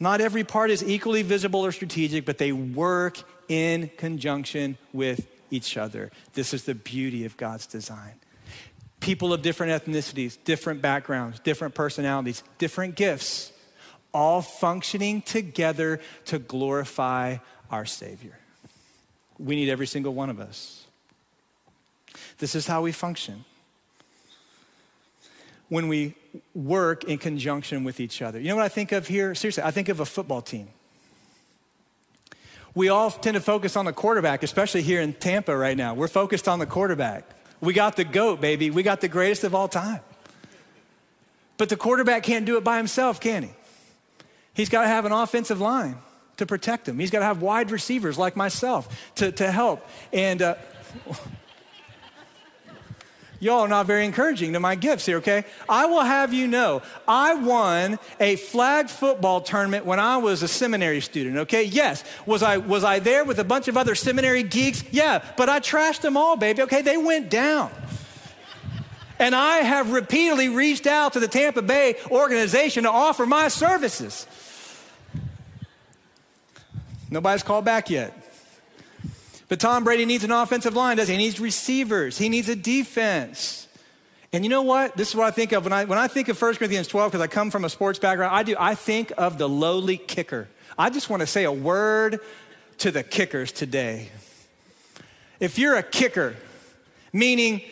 Not 0.00 0.20
every 0.20 0.44
part 0.44 0.70
is 0.70 0.82
equally 0.82 1.22
visible 1.22 1.64
or 1.64 1.72
strategic, 1.72 2.24
but 2.24 2.38
they 2.38 2.52
work 2.52 3.22
in 3.48 3.90
conjunction 3.96 4.76
with 4.92 5.26
each 5.50 5.76
other. 5.76 6.10
This 6.32 6.52
is 6.52 6.64
the 6.64 6.74
beauty 6.74 7.24
of 7.24 7.36
God's 7.36 7.66
design. 7.66 8.14
People 9.00 9.32
of 9.32 9.42
different 9.42 9.84
ethnicities, 9.84 10.36
different 10.42 10.82
backgrounds, 10.82 11.38
different 11.40 11.74
personalities, 11.74 12.42
different 12.58 12.96
gifts, 12.96 13.52
all 14.12 14.40
functioning 14.42 15.22
together 15.22 16.00
to 16.24 16.38
glorify 16.38 17.36
our 17.70 17.84
Savior. 17.84 18.38
We 19.38 19.54
need 19.54 19.68
every 19.68 19.86
single 19.86 20.14
one 20.14 20.30
of 20.30 20.40
us. 20.40 20.86
This 22.38 22.54
is 22.54 22.66
how 22.66 22.82
we 22.82 22.92
function 22.92 23.44
when 25.68 25.88
we 25.88 26.14
work 26.54 27.04
in 27.04 27.18
conjunction 27.18 27.84
with 27.84 28.00
each 28.00 28.22
other. 28.22 28.38
You 28.38 28.48
know 28.48 28.56
what 28.56 28.64
I 28.64 28.68
think 28.68 28.92
of 28.92 29.06
here? 29.06 29.34
Seriously, 29.34 29.62
I 29.62 29.70
think 29.70 29.88
of 29.88 30.00
a 30.00 30.06
football 30.06 30.42
team. 30.42 30.68
We 32.74 32.90
all 32.90 33.10
tend 33.10 33.34
to 33.34 33.40
focus 33.40 33.74
on 33.74 33.86
the 33.86 33.92
quarterback, 33.92 34.42
especially 34.42 34.82
here 34.82 35.00
in 35.00 35.14
Tampa 35.14 35.56
right 35.56 35.76
now. 35.76 35.94
We're 35.94 36.08
focused 36.08 36.46
on 36.46 36.58
the 36.58 36.66
quarterback. 36.66 37.24
We 37.60 37.72
got 37.72 37.96
the 37.96 38.04
GOAT, 38.04 38.40
baby. 38.40 38.70
We 38.70 38.82
got 38.82 39.00
the 39.00 39.08
greatest 39.08 39.44
of 39.44 39.54
all 39.54 39.66
time. 39.66 40.00
But 41.56 41.70
the 41.70 41.76
quarterback 41.76 42.22
can't 42.22 42.44
do 42.44 42.58
it 42.58 42.64
by 42.64 42.76
himself, 42.76 43.18
can 43.18 43.44
he? 43.44 43.50
He's 44.52 44.68
got 44.68 44.82
to 44.82 44.88
have 44.88 45.06
an 45.06 45.12
offensive 45.12 45.60
line 45.60 45.96
to 46.36 46.44
protect 46.44 46.86
him. 46.86 46.98
He's 46.98 47.10
got 47.10 47.20
to 47.20 47.24
have 47.24 47.40
wide 47.40 47.70
receivers 47.70 48.18
like 48.18 48.36
myself 48.36 49.12
to, 49.16 49.32
to 49.32 49.50
help. 49.50 49.86
And 50.12 50.42
uh, 50.42 50.56
Y'all 53.38 53.60
are 53.60 53.68
not 53.68 53.86
very 53.86 54.04
encouraging 54.04 54.54
to 54.54 54.60
my 54.60 54.74
gifts 54.74 55.04
here, 55.04 55.18
okay? 55.18 55.44
I 55.68 55.86
will 55.86 56.02
have 56.02 56.32
you 56.32 56.46
know, 56.46 56.82
I 57.06 57.34
won 57.34 57.98
a 58.18 58.36
flag 58.36 58.88
football 58.88 59.42
tournament 59.42 59.84
when 59.84 60.00
I 60.00 60.16
was 60.16 60.42
a 60.42 60.48
seminary 60.48 61.00
student, 61.00 61.36
okay? 61.38 61.64
Yes. 61.64 62.02
Was 62.24 62.42
I, 62.42 62.56
was 62.56 62.82
I 62.82 62.98
there 62.98 63.24
with 63.24 63.38
a 63.38 63.44
bunch 63.44 63.68
of 63.68 63.76
other 63.76 63.94
seminary 63.94 64.42
geeks? 64.42 64.84
Yeah, 64.90 65.22
but 65.36 65.50
I 65.50 65.60
trashed 65.60 66.00
them 66.00 66.16
all, 66.16 66.36
baby, 66.36 66.62
okay? 66.62 66.80
They 66.80 66.96
went 66.96 67.28
down. 67.28 67.70
And 69.18 69.34
I 69.34 69.58
have 69.58 69.92
repeatedly 69.92 70.48
reached 70.48 70.86
out 70.86 71.14
to 71.14 71.20
the 71.20 71.28
Tampa 71.28 71.62
Bay 71.62 71.96
organization 72.10 72.84
to 72.84 72.90
offer 72.90 73.26
my 73.26 73.48
services. 73.48 74.26
Nobody's 77.10 77.42
called 77.42 77.64
back 77.64 77.88
yet. 77.88 78.25
But 79.48 79.60
Tom 79.60 79.84
Brady 79.84 80.04
needs 80.04 80.24
an 80.24 80.32
offensive 80.32 80.74
line, 80.74 80.96
does 80.96 81.08
he? 81.08 81.14
He 81.14 81.18
needs 81.18 81.38
receivers, 81.38 82.18
he 82.18 82.28
needs 82.28 82.48
a 82.48 82.56
defense. 82.56 83.66
And 84.32 84.44
you 84.44 84.50
know 84.50 84.62
what? 84.62 84.96
This 84.96 85.10
is 85.10 85.14
what 85.14 85.26
I 85.26 85.30
think 85.30 85.52
of 85.52 85.64
when 85.64 85.72
I, 85.72 85.84
when 85.84 85.98
I 85.98 86.08
think 86.08 86.28
of 86.28 86.40
1 86.40 86.56
Corinthians 86.56 86.88
12, 86.88 87.12
because 87.12 87.22
I 87.22 87.26
come 87.26 87.50
from 87.50 87.64
a 87.64 87.70
sports 87.70 87.98
background, 87.98 88.34
I 88.34 88.42
do, 88.42 88.56
I 88.58 88.74
think 88.74 89.12
of 89.16 89.38
the 89.38 89.48
lowly 89.48 89.96
kicker. 89.96 90.48
I 90.76 90.90
just 90.90 91.08
want 91.08 91.20
to 91.20 91.26
say 91.26 91.44
a 91.44 91.52
word 91.52 92.20
to 92.78 92.90
the 92.90 93.02
kickers 93.02 93.52
today. 93.52 94.10
If 95.40 95.58
you're 95.58 95.76
a 95.76 95.82
kicker, 95.82 96.36
meaning 97.12 97.62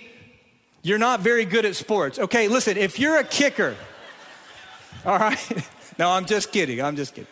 you're 0.82 0.98
not 0.98 1.20
very 1.20 1.44
good 1.44 1.64
at 1.64 1.76
sports, 1.76 2.18
okay, 2.18 2.48
listen, 2.48 2.76
if 2.76 2.98
you're 2.98 3.18
a 3.18 3.24
kicker, 3.24 3.76
all 5.04 5.18
right, 5.18 5.68
no, 5.98 6.10
I'm 6.10 6.24
just 6.24 6.52
kidding, 6.52 6.80
I'm 6.80 6.96
just 6.96 7.14
kidding. 7.14 7.28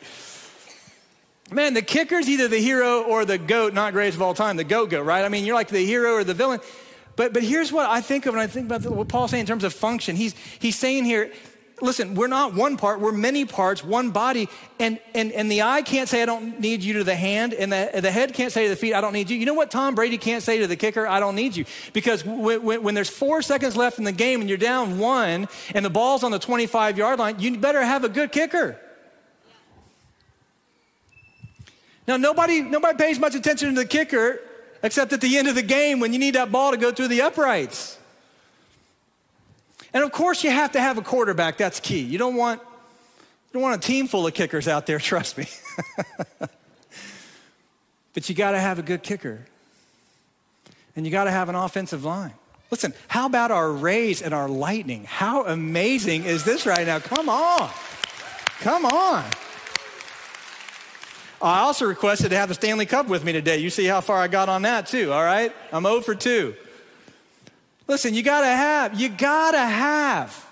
Man, 1.51 1.75
the 1.75 1.83
kicker's 1.83 2.29
either 2.29 2.49
the 2.49 2.59
hero 2.59 3.03
or 3.03 3.25
the 3.25 3.37
goat, 3.37 3.75
not 3.75 3.93
greatest 3.93 4.17
of 4.17 4.23
all 4.23 4.35
time, 4.35 4.57
the 4.57 4.65
goat 4.65 4.91
goat, 4.91 5.03
right? 5.03 5.25
I 5.25 5.29
mean, 5.29 5.45
you're 5.45 5.55
like 5.55 5.69
the 5.69 5.85
hero 5.85 6.15
or 6.15 6.25
the 6.25 6.35
villain. 6.35 6.61
But, 7.17 7.35
but 7.35 7.43
here's 7.43 7.71
what 7.71 7.87
I 7.87 8.01
think 8.01 8.27
of 8.27 8.35
when 8.35 8.43
I 8.43 8.47
think 8.47 8.67
about 8.67 8.91
what 8.91 9.09
Paul's 9.09 9.33
saying 9.33 9.43
in 9.43 9.47
terms 9.47 9.65
of 9.65 9.75
function. 9.75 10.17
He's, 10.17 10.35
he's 10.59 10.79
saying 10.79 11.05
here, 11.05 11.31
listen, 11.83 12.15
we're 12.15 12.29
not 12.29 12.55
one 12.55 12.77
part, 12.79 13.01
we're 13.01 13.13
many 13.13 13.45
parts, 13.45 13.85
one 13.85 14.13
body. 14.13 14.49
And, 14.79 14.99
and, 15.15 15.31
and 15.33 15.51
the 15.51 15.63
eye 15.63 15.83
can't 15.83 16.09
say, 16.09 16.23
I 16.23 16.27
don't 16.27 16.59
need 16.61 16.83
you 16.83 16.95
to 16.95 17.05
the 17.05 17.15
hand, 17.15 17.53
and 17.53 17.71
the, 17.71 17.91
the 18.01 18.11
head 18.11 18.33
can't 18.33 18.53
say 18.53 18.65
to 18.65 18.71
the 18.71 18.77
feet, 18.77 18.95
I 18.95 19.01
don't 19.01 19.13
need 19.13 19.29
you. 19.29 19.37
You 19.37 19.45
know 19.45 19.55
what 19.55 19.71
Tom 19.71 19.95
Brady 19.95 20.17
can't 20.17 20.43
say 20.43 20.59
to 20.61 20.67
the 20.67 20.77
kicker? 20.77 21.07
I 21.07 21.21
don't 21.21 21.35
need 21.35 21.55
you. 21.55 21.67
Because 21.93 22.25
when, 22.25 22.63
when, 22.63 22.83
when 22.83 22.95
there's 22.95 23.11
four 23.11 23.43
seconds 23.43 23.77
left 23.77 23.99
in 23.99 24.05
the 24.05 24.13
game 24.13 24.41
and 24.41 24.49
you're 24.49 24.59
down 24.59 24.99
one 24.99 25.49
and 25.75 25.85
the 25.85 25.91
ball's 25.91 26.23
on 26.23 26.31
the 26.31 26.39
25 26.39 26.97
yard 26.97 27.19
line, 27.19 27.41
you 27.41 27.59
better 27.59 27.83
have 27.83 28.05
a 28.05 28.09
good 28.09 28.33
kicker. 28.33 28.79
Now, 32.07 32.17
nobody, 32.17 32.63
nobody 32.63 32.97
pays 32.97 33.19
much 33.19 33.35
attention 33.35 33.69
to 33.69 33.75
the 33.75 33.87
kicker 33.87 34.41
except 34.83 35.13
at 35.13 35.21
the 35.21 35.39
end 35.39 35.49
of 35.49 35.55
the 35.55 35.63
game 35.63 36.01
when 36.01 36.13
you 36.13 36.19
need 36.19 36.35
that 36.35 36.51
ball 36.51 36.73
to 36.73 36.77
go 36.77 36.91
through 36.91 37.09
the 37.09 37.23
uprights. 37.23 37.99
And 39.95 40.03
of 40.03 40.11
course, 40.11 40.43
you 40.43 40.51
have 40.51 40.73
to 40.73 40.81
have 40.81 40.99
a 40.99 41.03
quarterback. 41.03 41.57
That's 41.57 41.79
key. 41.79 42.01
You 42.01 42.19
don't 42.19 42.35
want, 42.35 42.61
you 42.61 43.55
don't 43.55 43.63
want 43.63 43.83
a 43.83 43.87
team 43.87 44.09
full 44.09 44.27
of 44.27 44.35
kickers 44.35 44.67
out 44.67 44.87
there, 44.87 44.99
trust 45.01 45.39
me. 45.39 45.47
but 48.15 48.29
you 48.29 48.35
got 48.35 48.53
to 48.53 48.59
have 48.59 48.79
a 48.79 48.83
good 48.83 49.03
kicker. 49.03 49.47
And 50.97 51.07
you 51.07 51.13
got 51.13 51.25
to 51.25 51.31
have 51.31 51.49
an 51.49 51.55
offensive 51.55 52.05
line. 52.05 52.35
Listen, 52.71 52.95
how 53.09 53.27
about 53.27 53.51
our 53.51 53.71
Rays 53.71 54.23
and 54.23 54.33
our 54.33 54.49
Lightning? 54.49 55.05
How 55.05 55.45
amazing 55.45 56.25
is 56.25 56.45
this 56.45 56.65
right 56.67 56.87
now? 56.87 56.99
Come 56.99 57.29
on. 57.29 57.71
Come 58.61 58.87
on. 58.87 59.25
I 61.43 61.61
also 61.61 61.87
requested 61.87 62.31
to 62.31 62.37
have 62.37 62.49
the 62.49 62.55
Stanley 62.55 62.87
Cup 62.87 63.09
with 63.09 63.25
me 63.25 63.33
today. 63.33 63.59
You 63.59 63.69
see 63.69 63.85
how 63.85 64.01
far 64.01 64.19
I 64.19 64.29
got 64.29 64.49
on 64.49 64.63
that 64.63 64.87
too, 64.87 65.13
all 65.13 65.25
right? 65.25 65.53
I'm 65.73 65.83
0 65.83 66.01
for 66.03 66.15
2. 66.15 66.55
Listen, 67.89 68.15
you 68.15 68.23
gotta 68.23 68.47
have, 68.47 68.99
you 68.99 69.09
gotta 69.09 69.59
have 69.59 70.47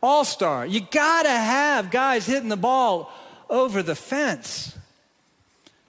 all 0.00 0.24
star. 0.24 0.64
You 0.64 0.80
gotta 0.80 1.28
have 1.28 1.90
guys 1.90 2.24
hitting 2.24 2.48
the 2.48 2.56
ball 2.56 3.12
over 3.50 3.82
the 3.82 3.96
fence. 3.96 4.76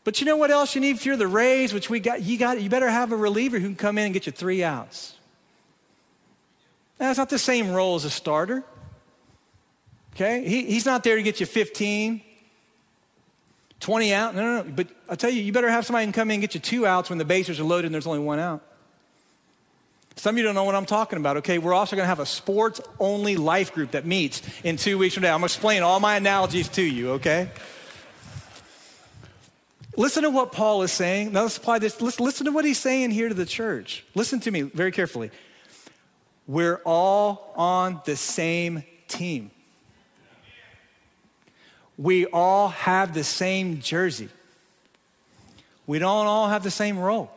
But 0.03 0.19
you 0.19 0.25
know 0.25 0.35
what 0.35 0.49
else 0.49 0.73
you 0.73 0.81
need 0.81 0.95
if 0.95 1.05
you're 1.05 1.15
the 1.15 1.27
Rays, 1.27 1.71
which 1.71 1.89
we 1.89 1.99
got, 1.99 2.23
you 2.23 2.37
got, 2.37 2.59
you 2.59 2.69
better 2.69 2.89
have 2.89 3.11
a 3.11 3.15
reliever 3.15 3.59
who 3.59 3.67
can 3.67 3.75
come 3.75 3.97
in 3.97 4.05
and 4.05 4.13
get 4.13 4.25
you 4.25 4.31
three 4.31 4.63
outs. 4.63 5.13
That's 6.97 7.19
not 7.19 7.29
the 7.29 7.39
same 7.39 7.71
role 7.71 7.95
as 7.95 8.03
a 8.03 8.09
starter. 8.09 8.63
Okay? 10.15 10.47
He, 10.47 10.65
he's 10.65 10.85
not 10.85 11.03
there 11.03 11.15
to 11.15 11.23
get 11.23 11.39
you 11.39 11.45
15, 11.45 12.21
20 13.83 14.13
out? 14.13 14.33
No, 14.33 14.41
no, 14.41 14.63
no. 14.63 14.71
But 14.71 14.87
I 15.09 15.15
tell 15.15 15.29
you, 15.29 15.41
you 15.41 15.51
better 15.51 15.69
have 15.69 15.85
somebody 15.85 16.09
come 16.13 16.31
in 16.31 16.35
and 16.35 16.41
get 16.41 16.55
you 16.55 16.61
two 16.61 16.87
outs 16.87 17.09
when 17.09 17.19
the 17.19 17.25
bases 17.25 17.59
are 17.59 17.65
loaded 17.65 17.87
and 17.87 17.93
there's 17.93 18.07
only 18.07 18.19
one 18.19 18.39
out. 18.39 18.63
Some 20.15 20.35
of 20.35 20.37
you 20.37 20.43
don't 20.43 20.55
know 20.55 20.63
what 20.63 20.75
I'm 20.75 20.85
talking 20.85 21.19
about, 21.19 21.37
okay? 21.37 21.57
We're 21.57 21.73
also 21.73 21.97
going 21.97 22.05
to 22.05 22.07
have 22.07 22.21
a 22.21 22.25
sports 22.25 22.79
only 22.97 23.35
life 23.35 23.73
group 23.73 23.91
that 23.91 24.05
meets 24.05 24.41
in 24.63 24.77
two 24.77 24.97
weeks 24.97 25.15
from 25.15 25.23
now. 25.23 25.33
I'm 25.33 25.41
going 25.41 25.49
to 25.49 25.53
explain 25.53 25.83
all 25.83 25.99
my 25.99 26.15
analogies 26.15 26.69
to 26.69 26.81
you, 26.81 27.11
okay? 27.13 27.49
Listen 29.97 30.23
to 30.23 30.29
what 30.29 30.53
Paul 30.53 30.83
is 30.83 30.91
saying. 30.91 31.33
Now 31.33 31.41
let's 31.41 31.57
apply 31.57 31.79
this. 31.79 31.99
Let's 31.99 32.21
listen 32.21 32.45
to 32.45 32.51
what 32.53 32.63
he's 32.63 32.79
saying 32.79 33.11
here 33.11 33.27
to 33.27 33.35
the 33.35 33.45
church. 33.45 34.05
Listen 34.15 34.39
to 34.41 34.51
me 34.51 34.61
very 34.61 34.93
carefully. 34.93 35.29
We're 36.47 36.79
all 36.85 37.53
on 37.57 38.01
the 38.05 38.15
same 38.15 38.83
team 39.07 39.51
we 42.03 42.25
all 42.25 42.67
have 42.67 43.13
the 43.13 43.23
same 43.23 43.79
jersey. 43.79 44.27
We 45.87 45.99
don't 45.99 46.27
all 46.27 46.49
have 46.49 46.61
the 46.61 46.69
same 46.69 46.99
role. 46.99 47.31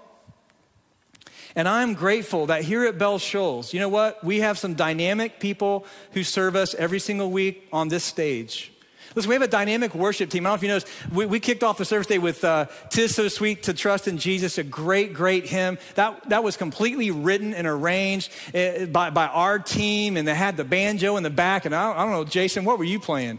And 1.55 1.69
I'm 1.69 1.95
grateful 1.95 2.47
that 2.47 2.63
here 2.63 2.85
at 2.85 2.99
Bell 2.99 3.19
Shoals, 3.19 3.73
you 3.73 3.79
know 3.79 3.89
what? 3.89 4.25
We 4.25 4.41
have 4.41 4.59
some 4.59 4.75
dynamic 4.75 5.39
people 5.39 5.87
who 6.13 6.25
serve 6.25 6.57
us 6.57 6.75
every 6.75 6.99
single 6.99 7.31
week 7.31 7.69
on 7.73 7.89
this 7.89 8.03
stage. 8.03 8.73
Listen, 9.15 9.29
we 9.29 9.37
have 9.37 9.43
a 9.43 9.49
dynamic 9.49 9.95
worship 9.95 10.31
team. 10.31 10.45
I 10.45 10.51
don't 10.51 10.55
know 10.55 10.57
if 10.57 10.63
you 10.65 10.69
noticed, 10.69 10.89
we, 11.13 11.27
we 11.27 11.39
kicked 11.39 11.63
off 11.63 11.79
the 11.79 11.85
service 11.85 12.09
day 12.09 12.19
with 12.19 12.45
uh, 12.45 12.67
Tis 12.91 13.15
So 13.15 13.29
Sweet 13.29 13.63
to 13.63 13.73
Trust 13.73 14.09
in 14.09 14.19
Jesus, 14.19 14.59
a 14.59 14.65
great, 14.65 15.15
great 15.15 15.47
hymn. 15.47 15.79
That, 15.95 16.29
that 16.29 16.43
was 16.43 16.57
completely 16.57 17.13
written 17.13 17.55
and 17.55 17.69
arranged 17.69 18.33
uh, 18.53 18.87
by, 18.87 19.11
by 19.11 19.29
our 19.29 19.61
team, 19.61 20.17
and 20.17 20.27
they 20.27 20.35
had 20.35 20.57
the 20.57 20.65
banjo 20.65 21.17
in 21.17 21.23
the 21.23 21.31
back. 21.31 21.67
And 21.67 21.75
I, 21.75 21.93
I 21.93 22.03
don't 22.03 22.11
know, 22.11 22.25
Jason, 22.25 22.65
what 22.65 22.79
were 22.79 22.85
you 22.85 22.99
playing? 22.99 23.39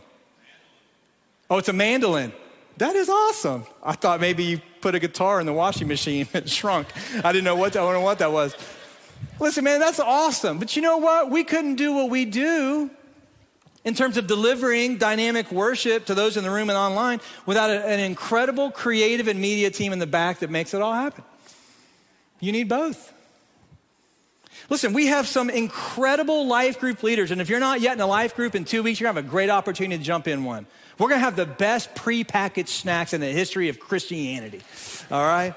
Oh, 1.50 1.58
it's 1.58 1.70
a 1.70 1.74
mandolin. 1.74 2.34
That 2.78 2.96
is 2.96 3.10
awesome. 3.10 3.66
I 3.84 3.94
thought 3.94 4.22
maybe 4.22 4.44
you 4.44 4.62
put 4.82 4.94
a 4.94 5.00
guitar 5.00 5.40
in 5.40 5.46
the 5.46 5.54
washing 5.54 5.88
machine 5.88 6.28
and 6.34 6.46
it 6.46 6.50
shrunk. 6.50 6.88
I 7.24 7.32
didn't 7.32 7.46
know 7.46 7.56
what 7.56 7.74
that, 7.74 7.80
I 7.80 7.84
don't 7.84 7.94
know 7.94 8.02
what 8.02 8.20
that 8.20 8.32
was. 8.32 8.56
Listen, 9.40 9.64
man, 9.64 9.80
that's 9.80 10.00
awesome. 10.00 10.60
But 10.60 10.76
you 10.76 10.82
know 10.82 10.98
what? 10.98 11.32
We 11.32 11.44
couldn't 11.44 11.76
do 11.76 11.94
what 11.94 12.10
we 12.10 12.26
do 12.26 12.92
in 13.84 13.94
terms 13.94 14.18
of 14.18 14.28
delivering 14.28 14.98
dynamic 14.98 15.52
worship 15.52 16.06
to 16.06 16.14
those 16.14 16.38
in 16.38 16.44
the 16.44 16.52
room 16.52 16.70
and 16.70 16.78
online 16.78 17.22
without 17.46 17.70
a, 17.70 17.86
an 17.86 18.00
incredible 18.00 18.70
creative 18.70 19.28
and 19.28 19.40
media 19.40 19.72
team 19.72 19.94
in 19.94 20.00
the 20.00 20.08
back 20.08 20.40
that 20.40 20.50
makes 20.50 20.74
it 20.74 20.82
all 20.82 20.94
happen. 20.94 21.24
You 22.40 22.52
need 22.52 22.70
both. 22.70 23.14
Listen, 24.70 24.92
we 24.92 25.08
have 25.08 25.28
some 25.28 25.50
incredible 25.50 26.46
life 26.48 26.80
group 26.80 27.02
leaders, 27.02 27.32
and 27.32 27.40
if 27.40 27.50
you're 27.50 27.60
not 27.60 27.80
yet 27.80 27.94
in 27.94 28.02
a 28.02 28.08
life 28.08 28.36
group 28.36 28.54
in 28.54 28.66
two 28.66 28.84
weeks, 28.84 29.00
you're 29.00 29.08
gonna 29.08 29.22
have 29.22 29.26
a 29.26 29.30
great 29.30 29.50
opportunity 29.50 29.98
to 29.98 30.04
jump 30.04 30.28
in 30.28 30.44
one. 30.44 30.66
We're 30.98 31.10
gonna 31.10 31.22
have 31.22 31.38
the 31.38 31.46
best 31.46 31.96
prepackaged 31.96 32.68
snacks 32.68 33.14
in 33.14 33.22
the 33.22 33.28
history 33.28 33.70
of 33.70 33.80
Christianity, 33.80 34.62
all 35.10 35.24
right? 35.24 35.54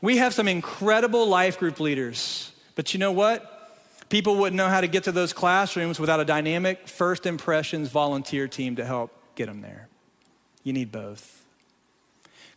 We 0.00 0.16
have 0.16 0.34
some 0.34 0.48
incredible 0.48 1.28
life 1.28 1.58
group 1.58 1.78
leaders, 1.78 2.50
but 2.74 2.92
you 2.92 2.98
know 2.98 3.12
what? 3.12 3.54
People 4.08 4.36
wouldn't 4.36 4.56
know 4.56 4.68
how 4.68 4.80
to 4.80 4.88
get 4.88 5.04
to 5.04 5.12
those 5.12 5.32
classrooms 5.32 6.00
without 6.00 6.18
a 6.18 6.24
dynamic 6.24 6.88
first 6.88 7.26
impressions 7.26 7.90
volunteer 7.90 8.48
team 8.48 8.76
to 8.76 8.84
help 8.84 9.12
get 9.34 9.46
them 9.46 9.60
there. 9.60 9.88
You 10.64 10.72
need 10.72 10.90
both. 10.90 11.37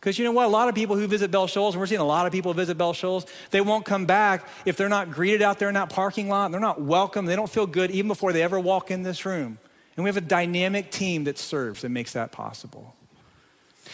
Because 0.02 0.18
you 0.18 0.24
know 0.24 0.32
what? 0.32 0.46
A 0.46 0.48
lot 0.48 0.68
of 0.68 0.74
people 0.74 0.96
who 0.96 1.06
visit 1.06 1.30
Bell 1.30 1.46
Shoals, 1.46 1.76
and 1.76 1.80
we're 1.80 1.86
seeing 1.86 2.00
a 2.00 2.04
lot 2.04 2.26
of 2.26 2.32
people 2.32 2.52
visit 2.54 2.76
Bell 2.76 2.92
Shoals, 2.92 3.24
they 3.52 3.60
won't 3.60 3.84
come 3.84 4.04
back 4.04 4.48
if 4.66 4.76
they're 4.76 4.88
not 4.88 5.12
greeted 5.12 5.42
out 5.42 5.60
there 5.60 5.68
in 5.68 5.74
that 5.74 5.90
parking 5.90 6.28
lot. 6.28 6.50
They're 6.50 6.58
not 6.58 6.82
welcome. 6.82 7.24
They 7.24 7.36
don't 7.36 7.48
feel 7.48 7.68
good 7.68 7.92
even 7.92 8.08
before 8.08 8.32
they 8.32 8.42
ever 8.42 8.58
walk 8.58 8.90
in 8.90 9.04
this 9.04 9.24
room. 9.24 9.58
And 9.96 10.02
we 10.02 10.08
have 10.08 10.16
a 10.16 10.20
dynamic 10.20 10.90
team 10.90 11.22
that 11.24 11.38
serves 11.38 11.84
and 11.84 11.94
makes 11.94 12.14
that 12.14 12.32
possible. 12.32 12.96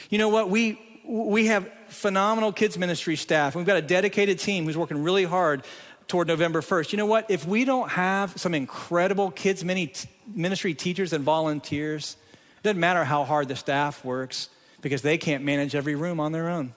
You 0.09 0.17
know 0.17 0.31
what? 0.31 0.49
We, 0.49 0.81
we 1.05 1.49
have 1.49 1.71
phenomenal 1.89 2.55
kids 2.55 2.79
ministry 2.79 3.17
staff. 3.17 3.55
We've 3.55 3.67
got 3.67 3.77
a 3.77 3.83
dedicated 3.83 4.39
team 4.39 4.65
who's 4.65 4.79
working 4.79 5.03
really 5.03 5.25
hard 5.25 5.63
toward 6.07 6.27
November 6.27 6.63
1st. 6.63 6.93
You 6.93 6.97
know 6.97 7.07
what? 7.07 7.31
If 7.31 7.47
we 7.47 7.67
don't 7.67 7.91
have 7.91 8.33
some 8.41 8.55
incredible 8.55 9.31
kids 9.31 9.63
ministry 9.63 10.73
teachers 10.73 11.13
and 11.13 11.23
volunteers, 11.23 12.17
it 12.33 12.63
doesn't 12.63 12.81
matter 12.81 13.05
how 13.05 13.25
hard 13.25 13.49
the 13.49 13.57
staff 13.57 14.03
works 14.07 14.49
because 14.81 15.03
they 15.03 15.19
can't 15.19 15.45
manage 15.45 15.75
every 15.75 15.95
room 15.95 16.21
on 16.21 16.33
their 16.33 16.49
own. 16.49 16.75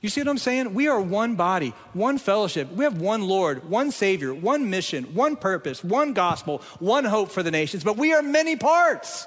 You 0.00 0.08
see 0.08 0.22
what 0.22 0.28
I'm 0.28 0.38
saying? 0.38 0.72
We 0.72 0.88
are 0.88 1.00
one 1.00 1.34
body, 1.34 1.74
one 1.92 2.16
fellowship. 2.16 2.72
We 2.72 2.84
have 2.84 3.00
one 3.00 3.22
Lord, 3.28 3.68
one 3.68 3.90
Savior, 3.90 4.32
one 4.32 4.70
mission, 4.70 5.14
one 5.14 5.36
purpose, 5.36 5.84
one 5.84 6.14
gospel, 6.14 6.62
one 6.78 7.04
hope 7.04 7.30
for 7.30 7.42
the 7.42 7.50
nations, 7.50 7.84
but 7.84 7.98
we 7.98 8.14
are 8.14 8.22
many 8.22 8.56
parts. 8.56 9.26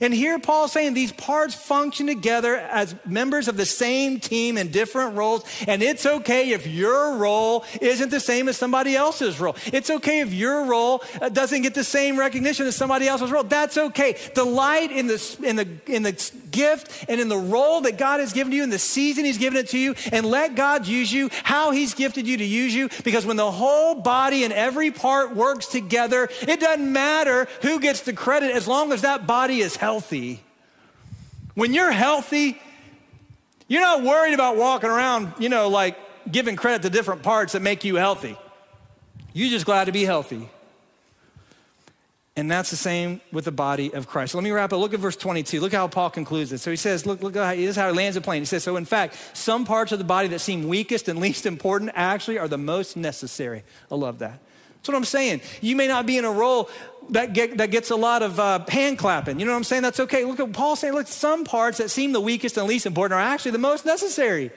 And 0.00 0.12
here 0.12 0.38
Paul's 0.38 0.72
saying 0.72 0.94
these 0.94 1.12
parts 1.12 1.54
function 1.54 2.06
together 2.06 2.56
as 2.56 2.94
members 3.04 3.48
of 3.48 3.56
the 3.56 3.66
same 3.66 4.20
team 4.20 4.56
in 4.56 4.70
different 4.70 5.16
roles. 5.16 5.44
And 5.68 5.82
it's 5.82 6.06
okay 6.06 6.50
if 6.50 6.66
your 6.66 7.16
role 7.16 7.64
isn't 7.80 8.10
the 8.10 8.20
same 8.20 8.48
as 8.48 8.56
somebody 8.56 8.96
else's 8.96 9.38
role. 9.38 9.56
It's 9.66 9.90
okay 9.90 10.20
if 10.20 10.32
your 10.32 10.64
role 10.64 11.02
uh, 11.20 11.28
doesn't 11.28 11.62
get 11.62 11.74
the 11.74 11.84
same 11.84 12.18
recognition 12.18 12.66
as 12.66 12.76
somebody 12.76 13.06
else's 13.06 13.30
role. 13.30 13.44
That's 13.44 13.76
okay. 13.76 14.16
Delight 14.34 14.90
in 14.90 15.06
the, 15.06 15.36
in 15.42 15.56
the, 15.56 15.68
in 15.86 16.02
the 16.02 16.32
gift 16.50 17.04
and 17.08 17.20
in 17.20 17.28
the 17.28 17.38
role 17.38 17.82
that 17.82 17.98
God 17.98 18.20
has 18.20 18.32
given 18.32 18.52
you, 18.52 18.62
in 18.62 18.70
the 18.70 18.78
season 18.78 19.24
He's 19.24 19.38
given 19.38 19.58
it 19.58 19.68
to 19.68 19.78
you, 19.78 19.94
and 20.10 20.26
let 20.26 20.54
God 20.54 20.86
use 20.86 21.12
you 21.12 21.28
how 21.44 21.70
He's 21.70 21.94
gifted 21.94 22.26
you 22.26 22.36
to 22.38 22.44
use 22.44 22.74
you. 22.74 22.88
Because 23.04 23.26
when 23.26 23.36
the 23.36 23.50
whole 23.50 23.94
body 23.94 24.44
and 24.44 24.52
every 24.52 24.90
part 24.90 25.34
works 25.34 25.66
together, 25.66 26.28
it 26.42 26.60
doesn't 26.60 26.92
matter 26.92 27.46
who 27.62 27.78
gets 27.78 28.00
the 28.00 28.12
credit 28.12 28.50
as 28.50 28.66
long 28.66 28.92
as 28.92 29.02
that 29.02 29.26
body 29.26 29.60
is 29.60 29.71
healthy. 29.76 30.42
When 31.54 31.74
you're 31.74 31.92
healthy, 31.92 32.60
you're 33.68 33.80
not 33.80 34.02
worried 34.02 34.34
about 34.34 34.56
walking 34.56 34.90
around, 34.90 35.34
you 35.38 35.48
know, 35.48 35.68
like 35.68 35.96
giving 36.30 36.56
credit 36.56 36.82
to 36.82 36.90
different 36.90 37.22
parts 37.22 37.52
that 37.52 37.62
make 37.62 37.84
you 37.84 37.96
healthy. 37.96 38.36
You're 39.32 39.50
just 39.50 39.66
glad 39.66 39.86
to 39.86 39.92
be 39.92 40.04
healthy. 40.04 40.48
And 42.34 42.50
that's 42.50 42.70
the 42.70 42.76
same 42.76 43.20
with 43.30 43.44
the 43.44 43.52
body 43.52 43.92
of 43.92 44.06
Christ. 44.06 44.34
Let 44.34 44.42
me 44.42 44.50
wrap 44.50 44.72
up. 44.72 44.80
Look 44.80 44.94
at 44.94 45.00
verse 45.00 45.16
22. 45.16 45.60
Look 45.60 45.72
how 45.72 45.86
Paul 45.86 46.08
concludes 46.08 46.50
it. 46.50 46.58
So 46.58 46.70
he 46.70 46.78
says, 46.78 47.04
look, 47.04 47.22
look 47.22 47.34
how, 47.34 47.54
this 47.54 47.70
is 47.70 47.76
how 47.76 47.90
he 47.90 47.96
lands 47.96 48.14
the 48.14 48.22
plane. 48.22 48.40
He 48.40 48.46
says, 48.46 48.62
so 48.64 48.76
in 48.76 48.86
fact, 48.86 49.16
some 49.34 49.66
parts 49.66 49.92
of 49.92 49.98
the 49.98 50.04
body 50.04 50.28
that 50.28 50.38
seem 50.38 50.66
weakest 50.66 51.08
and 51.08 51.18
least 51.18 51.44
important 51.44 51.90
actually 51.94 52.38
are 52.38 52.48
the 52.48 52.56
most 52.56 52.96
necessary. 52.96 53.64
I 53.90 53.96
love 53.96 54.20
that. 54.20 54.38
That's 54.82 54.88
what 54.88 54.96
I'm 54.96 55.04
saying. 55.04 55.42
You 55.60 55.76
may 55.76 55.86
not 55.86 56.06
be 56.06 56.18
in 56.18 56.24
a 56.24 56.32
role 56.32 56.68
that, 57.10 57.34
get, 57.34 57.58
that 57.58 57.70
gets 57.70 57.90
a 57.90 57.94
lot 57.96 58.24
of 58.24 58.40
uh, 58.40 58.64
hand 58.66 58.98
clapping. 58.98 59.38
You 59.38 59.46
know 59.46 59.52
what 59.52 59.58
I'm 59.58 59.64
saying? 59.64 59.82
That's 59.82 60.00
okay. 60.00 60.24
Look 60.24 60.40
at 60.40 60.52
Paul 60.52 60.74
saying, 60.74 60.92
look, 60.92 61.06
some 61.06 61.44
parts 61.44 61.78
that 61.78 61.88
seem 61.88 62.10
the 62.10 62.20
weakest 62.20 62.56
and 62.56 62.66
least 62.66 62.84
important 62.84 63.16
are 63.16 63.20
actually 63.20 63.52
the 63.52 63.58
most 63.58 63.86
necessary. 63.86 64.50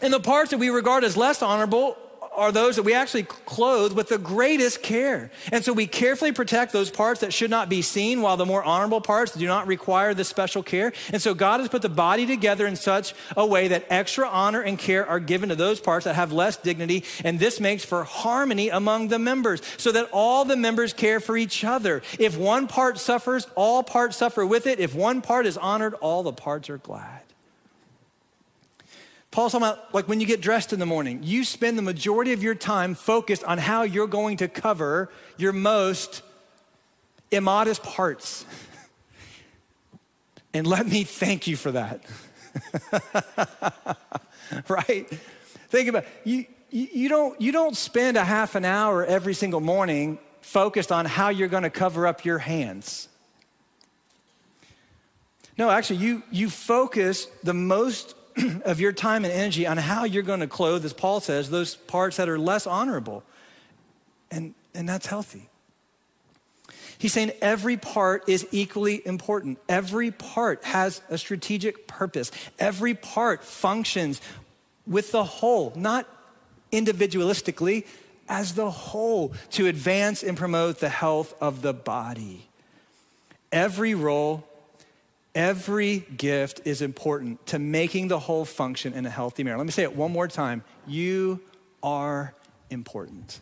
And 0.00 0.12
the 0.12 0.20
parts 0.20 0.50
that 0.52 0.58
we 0.58 0.70
regard 0.70 1.02
as 1.02 1.16
less 1.16 1.42
honorable 1.42 1.96
are 2.40 2.50
those 2.50 2.76
that 2.76 2.82
we 2.82 2.94
actually 2.94 3.22
clothe 3.22 3.92
with 3.92 4.08
the 4.08 4.18
greatest 4.18 4.82
care. 4.82 5.30
And 5.52 5.64
so 5.64 5.72
we 5.72 5.86
carefully 5.86 6.32
protect 6.32 6.72
those 6.72 6.90
parts 6.90 7.20
that 7.20 7.32
should 7.32 7.50
not 7.50 7.68
be 7.68 7.82
seen, 7.82 8.22
while 8.22 8.36
the 8.36 8.46
more 8.46 8.64
honorable 8.64 9.00
parts 9.00 9.32
do 9.32 9.46
not 9.46 9.66
require 9.66 10.14
this 10.14 10.28
special 10.28 10.62
care. 10.62 10.92
And 11.12 11.20
so 11.20 11.34
God 11.34 11.60
has 11.60 11.68
put 11.68 11.82
the 11.82 11.88
body 11.88 12.26
together 12.26 12.66
in 12.66 12.76
such 12.76 13.14
a 13.36 13.46
way 13.46 13.68
that 13.68 13.84
extra 13.90 14.26
honor 14.26 14.62
and 14.62 14.78
care 14.78 15.06
are 15.06 15.20
given 15.20 15.50
to 15.50 15.54
those 15.54 15.80
parts 15.80 16.04
that 16.06 16.14
have 16.14 16.32
less 16.32 16.56
dignity. 16.56 17.04
And 17.22 17.38
this 17.38 17.60
makes 17.60 17.84
for 17.84 18.04
harmony 18.04 18.70
among 18.70 19.08
the 19.08 19.18
members, 19.18 19.60
so 19.76 19.92
that 19.92 20.08
all 20.10 20.44
the 20.44 20.56
members 20.56 20.92
care 20.92 21.20
for 21.20 21.36
each 21.36 21.62
other. 21.62 22.02
If 22.18 22.38
one 22.38 22.66
part 22.66 22.98
suffers, 22.98 23.46
all 23.54 23.82
parts 23.82 24.16
suffer 24.16 24.46
with 24.46 24.66
it. 24.66 24.80
If 24.80 24.94
one 24.94 25.20
part 25.20 25.46
is 25.46 25.58
honored, 25.58 25.94
all 25.94 26.22
the 26.22 26.32
parts 26.32 26.70
are 26.70 26.78
glad. 26.78 27.19
Paul's 29.30 29.52
talking 29.52 29.66
about 29.66 29.94
like 29.94 30.08
when 30.08 30.20
you 30.20 30.26
get 30.26 30.40
dressed 30.40 30.72
in 30.72 30.78
the 30.80 30.86
morning, 30.86 31.20
you 31.22 31.44
spend 31.44 31.78
the 31.78 31.82
majority 31.82 32.32
of 32.32 32.42
your 32.42 32.54
time 32.54 32.94
focused 32.94 33.44
on 33.44 33.58
how 33.58 33.82
you're 33.82 34.08
going 34.08 34.38
to 34.38 34.48
cover 34.48 35.10
your 35.36 35.52
most 35.52 36.22
immodest 37.30 37.82
parts. 37.82 38.44
And 40.52 40.66
let 40.66 40.86
me 40.86 41.04
thank 41.04 41.46
you 41.46 41.56
for 41.56 41.70
that. 41.72 42.02
right? 44.68 45.08
Think 45.68 45.88
about 45.88 46.04
you, 46.24 46.46
you, 46.70 47.08
don't, 47.08 47.40
you 47.40 47.52
don't 47.52 47.76
spend 47.76 48.16
a 48.16 48.24
half 48.24 48.54
an 48.54 48.64
hour 48.64 49.04
every 49.04 49.34
single 49.34 49.60
morning 49.60 50.18
focused 50.40 50.90
on 50.90 51.06
how 51.06 51.28
you're 51.28 51.48
going 51.48 51.62
to 51.62 51.70
cover 51.70 52.06
up 52.06 52.24
your 52.24 52.38
hands. 52.38 53.08
No, 55.56 55.70
actually, 55.70 55.98
you, 55.98 56.22
you 56.30 56.50
focus 56.50 57.26
the 57.44 57.54
most 57.54 58.14
of 58.64 58.80
your 58.80 58.92
time 58.92 59.24
and 59.24 59.32
energy 59.32 59.66
on 59.66 59.76
how 59.76 60.04
you're 60.04 60.22
going 60.22 60.40
to 60.40 60.46
clothe, 60.46 60.84
as 60.84 60.92
Paul 60.92 61.20
says, 61.20 61.50
those 61.50 61.74
parts 61.74 62.16
that 62.16 62.28
are 62.28 62.38
less 62.38 62.66
honorable. 62.66 63.22
And, 64.30 64.54
and 64.74 64.88
that's 64.88 65.06
healthy. 65.06 65.48
He's 66.98 67.14
saying 67.14 67.32
every 67.40 67.78
part 67.78 68.28
is 68.28 68.46
equally 68.52 69.00
important. 69.06 69.58
Every 69.68 70.10
part 70.10 70.62
has 70.64 71.00
a 71.08 71.16
strategic 71.16 71.86
purpose. 71.86 72.30
Every 72.58 72.94
part 72.94 73.42
functions 73.42 74.20
with 74.86 75.10
the 75.10 75.24
whole, 75.24 75.72
not 75.74 76.06
individualistically, 76.70 77.86
as 78.28 78.54
the 78.54 78.70
whole 78.70 79.32
to 79.52 79.66
advance 79.66 80.22
and 80.22 80.36
promote 80.36 80.78
the 80.78 80.90
health 80.90 81.34
of 81.40 81.62
the 81.62 81.72
body. 81.72 82.46
Every 83.50 83.94
role 83.94 84.46
Every 85.34 85.98
gift 86.16 86.62
is 86.64 86.82
important 86.82 87.46
to 87.46 87.58
making 87.58 88.08
the 88.08 88.18
whole 88.18 88.44
function 88.44 88.92
in 88.94 89.06
a 89.06 89.10
healthy 89.10 89.44
manner. 89.44 89.58
Let 89.58 89.66
me 89.66 89.72
say 89.72 89.84
it 89.84 89.94
one 89.94 90.12
more 90.12 90.26
time. 90.26 90.64
You 90.86 91.40
are 91.82 92.34
important. 92.68 93.40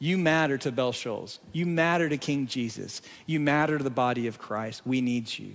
You 0.00 0.18
matter 0.18 0.58
to 0.58 0.72
Bell 0.72 0.92
Shoals. 0.92 1.38
You 1.52 1.66
matter 1.66 2.08
to 2.08 2.16
King 2.16 2.46
Jesus. 2.46 3.02
You 3.26 3.38
matter 3.38 3.78
to 3.78 3.84
the 3.84 3.90
body 3.90 4.26
of 4.26 4.38
Christ. 4.38 4.82
We 4.84 5.00
need 5.00 5.38
you. 5.38 5.52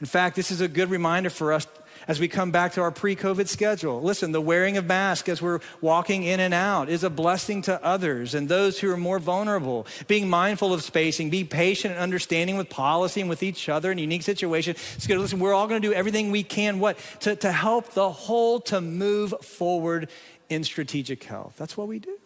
In 0.00 0.06
fact, 0.06 0.36
this 0.36 0.50
is 0.50 0.60
a 0.60 0.68
good 0.68 0.90
reminder 0.90 1.30
for 1.30 1.52
us 1.52 1.66
as 2.06 2.20
we 2.20 2.28
come 2.28 2.50
back 2.50 2.72
to 2.72 2.80
our 2.80 2.90
pre 2.90 3.16
COVID 3.16 3.48
schedule. 3.48 4.00
Listen, 4.00 4.32
the 4.32 4.40
wearing 4.40 4.76
of 4.76 4.86
masks 4.86 5.28
as 5.28 5.42
we're 5.42 5.60
walking 5.80 6.22
in 6.22 6.40
and 6.40 6.54
out 6.54 6.88
is 6.88 7.02
a 7.02 7.10
blessing 7.10 7.62
to 7.62 7.82
others 7.84 8.34
and 8.34 8.48
those 8.48 8.78
who 8.78 8.90
are 8.90 8.96
more 8.96 9.18
vulnerable. 9.18 9.86
Being 10.06 10.28
mindful 10.28 10.72
of 10.72 10.82
spacing, 10.82 11.30
be 11.30 11.44
patient 11.44 11.94
and 11.94 12.02
understanding 12.02 12.56
with 12.56 12.68
policy 12.68 13.20
and 13.20 13.30
with 13.30 13.42
each 13.42 13.68
other 13.68 13.90
in 13.90 13.98
unique 13.98 14.22
situations. 14.22 14.78
Listen, 15.08 15.38
we're 15.40 15.54
all 15.54 15.66
going 15.66 15.80
to 15.80 15.88
do 15.88 15.94
everything 15.94 16.30
we 16.30 16.42
can, 16.42 16.78
what? 16.78 16.98
To, 17.20 17.34
to 17.36 17.50
help 17.50 17.94
the 17.94 18.10
whole 18.10 18.60
to 18.60 18.80
move 18.80 19.34
forward 19.42 20.08
in 20.48 20.64
strategic 20.64 21.24
health. 21.24 21.54
That's 21.56 21.76
what 21.76 21.88
we 21.88 21.98
do. 21.98 22.16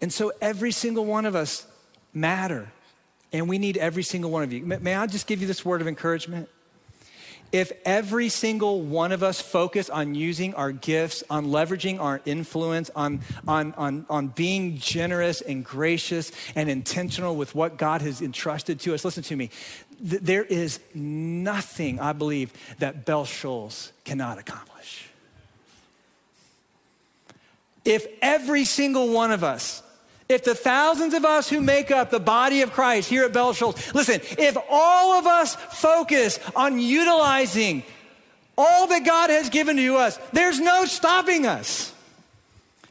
And 0.00 0.12
so 0.12 0.32
every 0.40 0.70
single 0.70 1.04
one 1.04 1.26
of 1.26 1.34
us 1.34 1.66
matter. 2.14 2.70
And 3.32 3.48
we 3.48 3.58
need 3.58 3.76
every 3.76 4.02
single 4.02 4.30
one 4.30 4.42
of 4.42 4.52
you. 4.52 4.64
May 4.64 4.94
I 4.94 5.06
just 5.06 5.26
give 5.26 5.40
you 5.40 5.46
this 5.46 5.64
word 5.64 5.80
of 5.80 5.88
encouragement? 5.88 6.48
If 7.50 7.72
every 7.84 8.28
single 8.28 8.82
one 8.82 9.10
of 9.10 9.22
us 9.22 9.40
focus 9.40 9.88
on 9.88 10.14
using 10.14 10.54
our 10.54 10.70
gifts, 10.70 11.24
on 11.30 11.46
leveraging 11.46 11.98
our 11.98 12.20
influence, 12.26 12.90
on, 12.94 13.20
on, 13.46 13.72
on, 13.74 14.04
on 14.10 14.28
being 14.28 14.76
generous 14.76 15.40
and 15.40 15.64
gracious 15.64 16.30
and 16.54 16.68
intentional 16.68 17.36
with 17.36 17.54
what 17.54 17.78
God 17.78 18.02
has 18.02 18.20
entrusted 18.20 18.80
to 18.80 18.92
us, 18.92 19.02
listen 19.02 19.22
to 19.24 19.36
me. 19.36 19.48
Th- 20.06 20.20
there 20.20 20.44
is 20.44 20.78
nothing, 20.94 22.00
I 22.00 22.12
believe, 22.12 22.52
that 22.80 23.06
Bell 23.06 23.24
Shoals 23.24 23.92
cannot 24.04 24.38
accomplish. 24.38 25.08
If 27.86 28.06
every 28.20 28.64
single 28.66 29.08
one 29.14 29.30
of 29.30 29.42
us 29.42 29.82
If 30.28 30.44
the 30.44 30.54
thousands 30.54 31.14
of 31.14 31.24
us 31.24 31.48
who 31.48 31.60
make 31.60 31.90
up 31.90 32.10
the 32.10 32.20
body 32.20 32.60
of 32.60 32.72
Christ 32.72 33.08
here 33.08 33.24
at 33.24 33.32
Bell 33.32 33.48
listen, 33.48 34.20
if 34.38 34.56
all 34.68 35.18
of 35.18 35.26
us 35.26 35.54
focus 35.54 36.38
on 36.54 36.78
utilizing 36.78 37.82
all 38.56 38.86
that 38.88 39.04
God 39.04 39.30
has 39.30 39.48
given 39.48 39.76
to 39.76 39.96
us, 39.96 40.18
there's 40.32 40.60
no 40.60 40.84
stopping 40.84 41.46
us. 41.46 41.94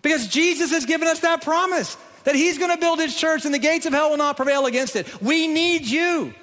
Because 0.01 0.27
Jesus 0.27 0.71
has 0.71 0.85
given 0.85 1.07
us 1.07 1.19
that 1.19 1.43
promise 1.43 1.95
that 2.23 2.33
He's 2.33 2.57
going 2.57 2.71
to 2.71 2.79
build 2.79 2.99
His 2.99 3.15
church 3.15 3.45
and 3.45 3.53
the 3.53 3.59
gates 3.59 3.85
of 3.85 3.93
hell 3.93 4.09
will 4.09 4.17
not 4.17 4.35
prevail 4.35 4.65
against 4.65 4.95
it. 4.95 5.21
We 5.21 5.47
need 5.47 5.85
you. 5.85 6.33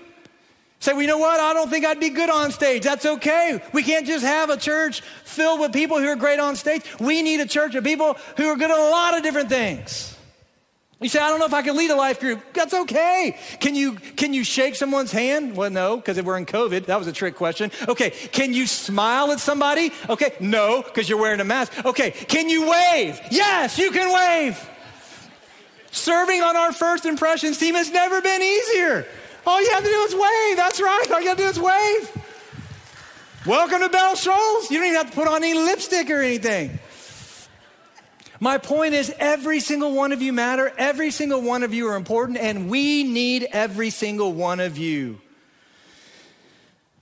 Say, 0.79 0.93
well, 0.93 1.03
you 1.03 1.09
know 1.09 1.19
what? 1.19 1.41
I 1.41 1.55
don't 1.55 1.71
think 1.71 1.87
I'd 1.87 1.99
be 1.99 2.11
good 2.11 2.29
on 2.29 2.53
stage. 2.53 2.83
That's 2.83 3.07
okay. 3.07 3.61
We 3.73 3.83
can't 3.83 4.07
just 4.07 4.25
have 4.25 4.51
a 4.51 4.57
church 4.57 5.01
filled 5.01 5.59
with 5.59 5.73
people 5.73 5.99
who 5.99 6.07
are 6.09 6.17
great 6.17 6.39
on 6.39 6.57
stage. 6.57 6.83
We 7.01 7.23
need 7.23 7.41
a 7.41 7.47
church 7.47 7.75
of 7.75 7.83
people 7.83 8.17
who 8.37 8.49
are 8.49 8.57
good 8.57 8.71
at 8.71 8.79
a 8.79 8.91
lot 8.91 9.17
of 9.17 9.23
different 9.23 9.49
things. 9.49 10.14
You 11.01 11.09
say, 11.09 11.19
I 11.19 11.29
don't 11.29 11.41
know 11.41 11.47
if 11.47 11.53
I 11.53 11.63
can 11.63 11.77
lead 11.77 11.91
a 11.91 11.97
life 11.97 12.21
group. 12.21 12.41
That's 12.55 12.73
okay. 12.73 13.37
Can 13.61 13.75
you, 13.75 13.95
can 13.95 14.33
you 14.33 14.45
shake 14.45 14.77
someone's 14.77 15.11
hand? 15.11 15.57
Well, 15.57 15.71
no, 15.71 15.97
because 15.97 16.19
if 16.19 16.25
we're 16.25 16.39
in 16.39 16.47
COVID. 16.47 16.87
That 16.87 16.99
was 16.99 17.09
a 17.09 17.13
trick 17.13 17.35
question. 17.35 17.71
Okay. 17.89 18.11
Can 18.11 18.55
you 18.55 18.67
smile 18.67 19.33
at 19.33 19.41
somebody? 19.41 19.93
Okay. 20.09 20.35
No, 20.41 20.83
because 20.83 21.09
you're 21.09 21.19
wearing 21.19 21.41
a 21.41 21.45
mask. 21.45 21.85
Okay. 21.85 22.13
Can 22.13 22.49
you 22.49 22.71
wave? 22.71 23.21
Yes, 23.31 23.79
you 23.79 23.91
can 23.91 24.15
wave. 24.15 24.71
Serving 25.91 26.43
on 26.43 26.57
our 26.57 26.73
first 26.73 27.07
impressions 27.07 27.59
team 27.59 27.75
has 27.75 27.91
never 27.91 28.21
been 28.21 28.43
easier. 28.43 29.07
All 29.47 29.63
you 29.63 29.71
have 29.71 29.85
to 29.85 29.91
do 29.91 30.01
is 30.03 30.15
wave. 30.15 30.57
That's 30.57 30.81
right. 30.81 31.07
All 31.13 31.21
you 31.21 31.29
have 31.29 31.37
to 31.37 31.43
do 31.43 31.49
is 31.49 31.61
wave. 31.61 32.25
Welcome 33.47 33.81
to 33.81 33.91
Bell 33.91 34.15
Shoals. 34.15 34.71
You 34.71 34.79
don't 34.79 34.87
even 34.87 34.97
have 34.97 35.11
to 35.11 35.15
put 35.15 35.29
on 35.29 35.45
any 35.45 35.53
lipstick 35.55 36.09
or 36.09 36.21
anything. 36.21 36.79
My 38.45 38.59
point 38.59 38.93
is, 38.93 39.11
every 39.19 39.59
single 39.59 39.93
one 39.93 40.13
of 40.13 40.21
you 40.21 40.31
matter. 40.31 40.71
Every 40.77 41.11
single 41.11 41.41
one 41.41 41.63
of 41.63 41.73
you 41.73 41.89
are 41.89 41.97
important, 41.97 42.37
and 42.37 42.69
we 42.69 43.03
need 43.03 43.49
every 43.51 43.89
single 43.89 44.35
one 44.35 44.61
of 44.61 44.77
you 44.77 45.19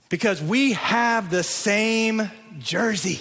because 0.07 0.41
we 0.41 0.71
have 0.71 1.29
the 1.29 1.43
same 1.43 2.31
jersey. 2.59 3.19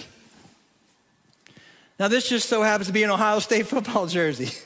Now, 1.99 2.07
this 2.07 2.29
just 2.29 2.49
so 2.49 2.63
happens 2.63 2.87
to 2.87 2.93
be 2.93 3.03
an 3.03 3.11
Ohio 3.11 3.41
State 3.41 3.67
football 3.67 4.07
jersey. 4.07 4.57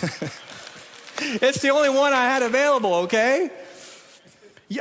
it's 1.42 1.60
the 1.60 1.68
only 1.68 1.90
one 1.90 2.14
I 2.14 2.24
had 2.24 2.42
available, 2.42 2.94
okay? 3.04 3.50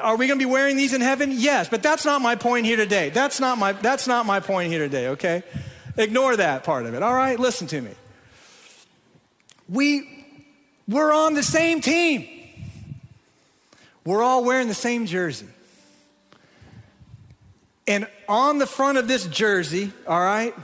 Are 0.02 0.15
we 0.15 0.28
going 0.28 0.39
to 0.39 0.45
be 0.45 0.50
wearing 0.50 0.78
these 0.78 0.93
in 0.93 1.02
heaven? 1.02 1.34
Yes, 1.34 1.67
but 1.67 1.84
that's 1.84 2.06
not 2.06 2.22
my 2.22 2.36
point 2.36 2.65
here 2.65 2.78
today. 2.78 3.10
That's 3.10 3.41
not 3.41 3.58
my, 3.58 3.74
that's 3.74 4.08
not 4.08 4.26
my 4.26 4.39
point 4.39 4.72
here 4.72 4.80
today, 4.80 5.10
okay? 5.10 5.43
Ignore 6.00 6.38
that 6.38 6.64
part 6.64 6.86
of 6.86 6.94
it. 6.94 7.04
All 7.04 7.14
right, 7.14 7.38
listen 7.38 7.68
to 7.68 7.82
me. 7.82 7.92
We, 9.68 10.26
we're 10.88 11.14
on 11.14 11.34
the 11.34 11.44
same 11.44 11.82
team. 11.82 12.26
We're 14.06 14.24
all 14.24 14.46
wearing 14.46 14.70
the 14.70 14.74
same 14.74 15.06
jersey. 15.06 15.48
And 17.86 18.08
on 18.30 18.60
the 18.60 18.66
front 18.66 18.98
of 18.98 19.10
this 19.10 19.28
jersey, 19.28 19.92
all 20.08 20.22
right, 20.22 20.56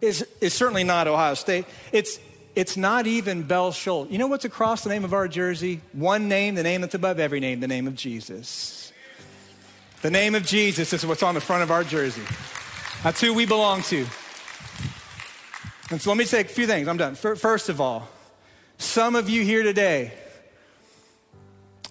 is, 0.00 0.24
is 0.40 0.54
certainly 0.54 0.84
not 0.84 1.08
Ohio 1.08 1.34
State. 1.34 1.64
It's, 1.90 2.20
it's 2.54 2.76
not 2.76 3.08
even 3.08 3.42
Bell 3.42 3.72
Shoals. 3.72 4.08
You 4.08 4.18
know 4.18 4.28
what's 4.28 4.44
across 4.44 4.84
the 4.84 4.90
name 4.90 5.04
of 5.04 5.12
our 5.12 5.26
jersey? 5.26 5.80
One 5.92 6.28
name, 6.28 6.54
the 6.54 6.62
name 6.62 6.80
that's 6.80 6.94
above 6.94 7.18
every 7.18 7.40
name, 7.40 7.58
the 7.58 7.66
name 7.66 7.88
of 7.88 7.96
Jesus. 7.96 8.92
The 10.02 10.10
name 10.10 10.36
of 10.36 10.46
Jesus 10.46 10.92
is 10.92 11.04
what's 11.04 11.24
on 11.24 11.34
the 11.34 11.40
front 11.40 11.64
of 11.64 11.72
our 11.72 11.82
jersey. 11.82 12.22
That's 13.02 13.20
who 13.20 13.34
we 13.34 13.46
belong 13.46 13.82
to. 13.84 14.06
And 15.90 16.00
so 16.00 16.10
let 16.10 16.16
me 16.16 16.24
say 16.24 16.40
a 16.40 16.44
few 16.44 16.66
things. 16.66 16.88
I'm 16.88 16.96
done. 16.96 17.14
First 17.14 17.68
of 17.68 17.80
all, 17.80 18.08
some 18.78 19.16
of 19.16 19.28
you 19.28 19.42
here 19.42 19.62
today, 19.62 20.12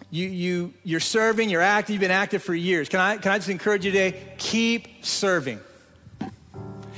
you, 0.09 0.27
you, 0.27 0.73
you're 0.83 0.99
serving, 0.99 1.49
you're 1.49 1.61
active, 1.61 1.93
you've 1.93 2.01
been 2.01 2.11
active 2.11 2.43
for 2.43 2.53
years. 2.53 2.89
Can 2.89 2.99
I, 2.99 3.17
can 3.17 3.31
I 3.31 3.37
just 3.37 3.49
encourage 3.49 3.85
you 3.85 3.91
today? 3.91 4.35
Keep 4.37 5.05
serving. 5.05 5.59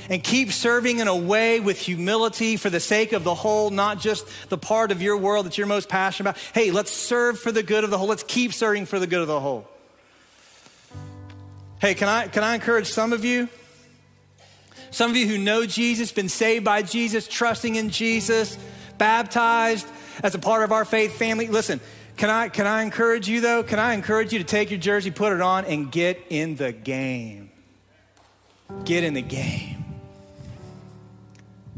And 0.08 0.22
keep 0.22 0.52
serving 0.52 1.00
in 1.00 1.08
a 1.08 1.16
way 1.16 1.58
with 1.58 1.78
humility 1.78 2.56
for 2.56 2.70
the 2.70 2.78
sake 2.78 3.12
of 3.12 3.24
the 3.24 3.34
whole, 3.34 3.70
not 3.70 3.98
just 3.98 4.26
the 4.48 4.58
part 4.58 4.92
of 4.92 5.02
your 5.02 5.16
world 5.16 5.46
that 5.46 5.58
you're 5.58 5.66
most 5.66 5.88
passionate 5.88 6.30
about. 6.30 6.42
Hey, 6.54 6.70
let's 6.70 6.92
serve 6.92 7.38
for 7.38 7.50
the 7.50 7.62
good 7.62 7.84
of 7.84 7.90
the 7.90 7.98
whole. 7.98 8.06
Let's 8.06 8.22
keep 8.22 8.52
serving 8.52 8.86
for 8.86 8.98
the 8.98 9.06
good 9.06 9.20
of 9.20 9.26
the 9.26 9.40
whole. 9.40 9.66
Hey, 11.80 11.94
can 11.94 12.08
I, 12.08 12.28
can 12.28 12.44
I 12.44 12.54
encourage 12.54 12.88
some 12.88 13.12
of 13.12 13.24
you? 13.24 13.48
Some 14.90 15.10
of 15.10 15.16
you 15.16 15.26
who 15.26 15.38
know 15.38 15.66
Jesus, 15.66 16.12
been 16.12 16.28
saved 16.28 16.64
by 16.64 16.82
Jesus, 16.82 17.28
trusting 17.28 17.76
in 17.76 17.90
Jesus, 17.90 18.56
baptized 18.98 19.86
as 20.22 20.34
a 20.34 20.38
part 20.38 20.62
of 20.64 20.72
our 20.72 20.84
faith 20.84 21.16
family. 21.18 21.48
Listen, 21.48 21.80
can 22.16 22.30
I, 22.30 22.48
can 22.48 22.66
I 22.66 22.82
encourage 22.82 23.28
you 23.28 23.40
though? 23.40 23.62
Can 23.62 23.78
I 23.78 23.94
encourage 23.94 24.32
you 24.32 24.38
to 24.38 24.44
take 24.44 24.70
your 24.70 24.80
jersey, 24.80 25.10
put 25.10 25.32
it 25.32 25.40
on, 25.40 25.64
and 25.66 25.92
get 25.92 26.22
in 26.30 26.56
the 26.56 26.72
game? 26.72 27.50
Get 28.84 29.04
in 29.04 29.14
the 29.14 29.22
game. 29.22 29.84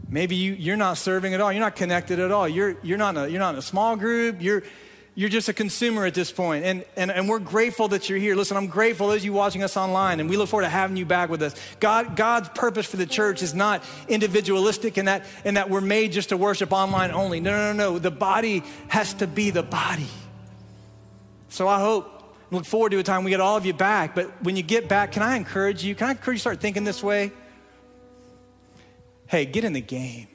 Maybe 0.09 0.37
you, 0.37 0.55
you're 0.55 0.77
not 0.77 0.97
serving 0.97 1.35
at 1.35 1.41
all. 1.41 1.53
You're 1.53 1.61
not 1.61 1.77
connected 1.77 2.19
at 2.19 2.31
all. 2.31 2.49
You're, 2.49 2.77
you're, 2.83 2.97
not 2.97 3.17
in 3.17 3.25
a, 3.25 3.29
you're 3.29 3.41
not 3.41 3.55
in 3.55 3.59
a 3.59 3.63
small 3.63 3.95
group. 3.97 4.41
You're, 4.41 4.63
you're 5.19 5.29
just 5.29 5.49
a 5.49 5.53
consumer 5.53 6.07
at 6.07 6.15
this 6.15 6.31
point. 6.31 6.65
And, 6.65 6.85
and, 6.95 7.11
and 7.11 7.29
we're 7.29 7.41
grateful 7.41 7.89
that 7.89 8.09
you're 8.09 8.21
here. 8.21 8.37
Listen, 8.37 8.57
I'm 8.57 8.69
grateful 8.69 9.11
of 9.11 9.25
you 9.25 9.33
watching 9.33 9.65
us 9.65 9.77
online, 9.77 10.21
and 10.21 10.31
we 10.31 10.37
look 10.37 10.49
forward 10.49 10.63
to 10.63 10.69
having 10.69 10.97
you 10.97 11.05
back 11.05 11.29
with 11.29 11.43
us. 11.43 11.57
God, 11.81 12.15
God's 12.15 12.49
purpose 12.51 12.87
for 12.87 12.99
the 12.99 13.05
church 13.05 13.43
is 13.43 13.53
not 13.53 13.83
individualistic 14.07 14.97
in 14.97 15.07
that, 15.07 15.27
in 15.45 15.55
that 15.55 15.71
we're 15.71 15.81
made 15.81 16.13
just 16.13 16.29
to 16.29 16.37
worship 16.37 16.73
online 16.73 17.11
only. 17.11 17.41
No, 17.41 17.51
no, 17.51 17.73
no, 17.73 17.91
no. 17.91 17.99
The 17.99 18.13
body 18.13 18.63
has 18.87 19.13
to 19.15 19.27
be 19.27 19.51
the 19.51 19.65
body. 19.65 20.07
So 21.49 21.67
I 21.67 21.81
hope, 21.81 22.37
look 22.53 22.65
forward 22.65 22.91
to 22.91 22.99
a 22.99 23.03
time 23.03 23.25
we 23.25 23.33
get 23.33 23.41
all 23.41 23.57
of 23.57 23.67
you 23.67 23.75
back. 23.75 24.15
But 24.15 24.45
when 24.45 24.55
you 24.55 24.63
get 24.63 24.89
back, 24.89 25.11
can 25.11 25.25
I 25.25 25.35
encourage 25.35 25.83
you? 25.83 25.97
Can 25.97 26.07
I 26.07 26.11
encourage 26.13 26.37
you 26.37 26.39
to 26.39 26.43
start 26.43 26.61
thinking 26.61 26.85
this 26.85 27.03
way? 27.03 27.33
Hey, 29.27 29.47
get 29.47 29.65
in 29.65 29.73
the 29.73 29.81
game. 29.81 30.29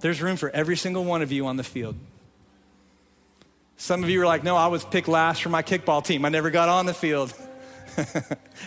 There's 0.00 0.20
room 0.20 0.36
for 0.36 0.50
every 0.50 0.76
single 0.76 1.04
one 1.04 1.22
of 1.22 1.30
you 1.30 1.46
on 1.46 1.56
the 1.56 1.62
field. 1.62 1.94
Some 3.80 4.02
of 4.02 4.10
you 4.10 4.20
are 4.20 4.26
like, 4.26 4.42
no, 4.42 4.56
I 4.56 4.66
was 4.66 4.84
picked 4.84 5.06
last 5.06 5.40
for 5.40 5.50
my 5.50 5.62
kickball 5.62 6.04
team. 6.04 6.24
I 6.24 6.30
never 6.30 6.50
got 6.50 6.68
on 6.68 6.84
the 6.86 6.92
field. 6.92 7.32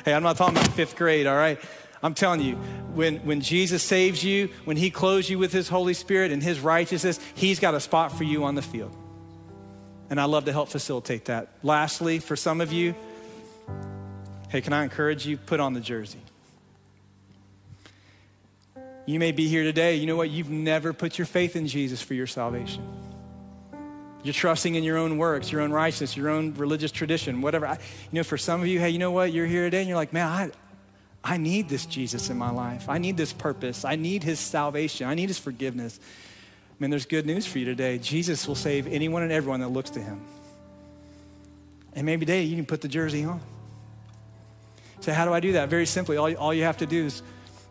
hey, 0.06 0.14
I'm 0.14 0.24
not 0.24 0.38
talking 0.38 0.58
about 0.58 0.72
fifth 0.72 0.96
grade, 0.96 1.28
all 1.28 1.36
right? 1.36 1.60
I'm 2.02 2.14
telling 2.14 2.40
you, 2.40 2.56
when, 2.96 3.18
when 3.18 3.42
Jesus 3.42 3.84
saves 3.84 4.24
you, 4.24 4.48
when 4.64 4.78
he 4.78 4.90
clothes 4.90 5.30
you 5.30 5.38
with 5.38 5.52
his 5.52 5.68
Holy 5.68 5.94
Spirit 5.94 6.32
and 6.32 6.42
his 6.42 6.62
righteousness, 6.62 7.20
he's 7.36 7.60
got 7.60 7.76
a 7.76 7.82
spot 7.82 8.18
for 8.18 8.24
you 8.24 8.46
on 8.46 8.56
the 8.56 8.62
field. 8.62 8.96
And 10.10 10.20
I 10.20 10.26
love 10.26 10.46
to 10.46 10.54
help 10.54 10.70
facilitate 10.70 11.26
that. 11.26 11.50
Lastly, 11.62 12.20
for 12.20 12.38
some 12.38 12.62
of 12.62 12.72
you, 12.72 12.96
hey, 14.48 14.62
can 14.62 14.72
I 14.72 14.84
encourage 14.84 15.28
you? 15.28 15.36
Put 15.36 15.60
on 15.60 15.74
the 15.74 15.82
jersey. 15.82 16.22
You 19.06 19.20
may 19.20 19.34
be 19.34 19.50
here 19.50 19.64
today. 19.64 19.96
You 19.96 20.08
know 20.08 20.16
what? 20.16 20.30
You've 20.30 20.50
never 20.50 20.94
put 20.94 21.18
your 21.18 21.28
faith 21.28 21.58
in 21.58 21.68
Jesus 21.68 22.02
for 22.02 22.14
your 22.14 22.28
salvation. 22.28 23.01
You're 24.24 24.34
trusting 24.34 24.76
in 24.76 24.84
your 24.84 24.98
own 24.98 25.18
works, 25.18 25.52
your 25.52 25.62
own 25.62 25.72
righteousness, 25.72 26.16
your 26.16 26.30
own 26.30 26.54
religious 26.54 26.92
tradition, 26.92 27.42
whatever. 27.42 27.68
I, 27.68 27.74
you 27.74 27.80
know, 28.12 28.24
for 28.24 28.38
some 28.38 28.62
of 28.62 28.68
you, 28.68 28.80
hey, 28.80 28.90
you 28.90 29.00
know 29.00 29.12
what? 29.12 29.34
You're 29.34 29.48
here 29.48 29.64
today 29.64 29.80
and 29.80 29.88
you're 29.88 29.98
like, 29.98 30.14
man, 30.14 30.28
I, 30.28 30.52
I 31.24 31.38
need 31.38 31.70
this 31.70 31.86
Jesus 31.86 32.30
in 32.30 32.38
my 32.38 32.52
life. 32.52 32.88
I 32.88 32.98
need 32.98 33.18
this 33.18 33.34
purpose. 33.34 33.84
I 33.84 33.96
need 33.96 34.24
his 34.24 34.40
salvation. 34.40 35.08
I 35.08 35.16
need 35.16 35.30
his 35.30 35.40
forgiveness. 35.40 36.00
Man, 36.80 36.90
there's 36.90 37.06
good 37.06 37.26
news 37.26 37.46
for 37.46 37.60
you 37.60 37.66
today. 37.66 37.98
Jesus 37.98 38.48
will 38.48 38.56
save 38.56 38.88
anyone 38.88 39.24
and 39.24 39.32
everyone 39.32 39.60
that 39.62 39.70
looks 39.70 39.92
to 39.92 40.00
him. 40.00 40.22
And 41.94 42.06
maybe 42.06 42.26
today 42.26 42.44
you 42.44 42.56
can 42.56 42.66
put 42.66 42.82
the 42.82 42.88
jersey 42.88 43.24
on. 43.24 43.42
So, 45.02 45.14
how 45.14 45.26
do 45.26 45.34
I 45.34 45.40
do 45.40 45.54
that? 45.54 45.70
Very 45.70 45.86
simply, 45.86 46.18
all, 46.18 46.34
all 46.36 46.54
you 46.54 46.64
have 46.64 46.78
to 46.78 46.86
do 46.86 47.06
is 47.06 47.24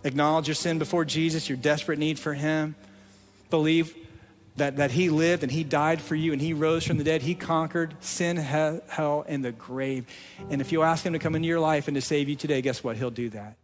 acknowledge 0.05 0.49
your 0.49 0.55
sin 0.55 0.79
before 0.79 1.05
Jesus, 1.05 1.49
your 1.49 1.59
desperate 1.59 1.99
need 1.99 2.19
for 2.19 2.35
him. 2.35 2.75
Believe 3.51 3.95
that, 4.57 4.77
that 4.77 4.91
he 4.91 5.09
lived 5.09 5.43
and 5.43 5.53
he 5.53 5.65
died 5.65 6.01
for 6.01 6.15
you 6.15 6.33
and 6.33 6.41
he 6.41 6.53
rose 6.53 6.85
from 6.85 6.99
the 6.99 7.05
dead. 7.05 7.23
He 7.23 7.35
conquered 7.35 7.95
sin, 8.01 8.37
hell, 8.37 9.25
and 9.29 9.45
the 9.45 9.53
grave. 9.53 10.07
And 10.51 10.61
if 10.61 10.73
you 10.73 10.83
ask 10.83 11.05
him 11.05 11.13
to 11.13 11.19
come 11.19 11.35
into 11.35 11.49
your 11.49 11.61
life 11.61 11.89
and 11.89 11.95
to 11.95 12.01
save 12.01 12.29
you 12.29 12.37
today, 12.37 12.61
guess 12.63 12.83
what? 12.83 12.97
He'll 12.97 13.11
do 13.11 13.31
that. 13.31 13.57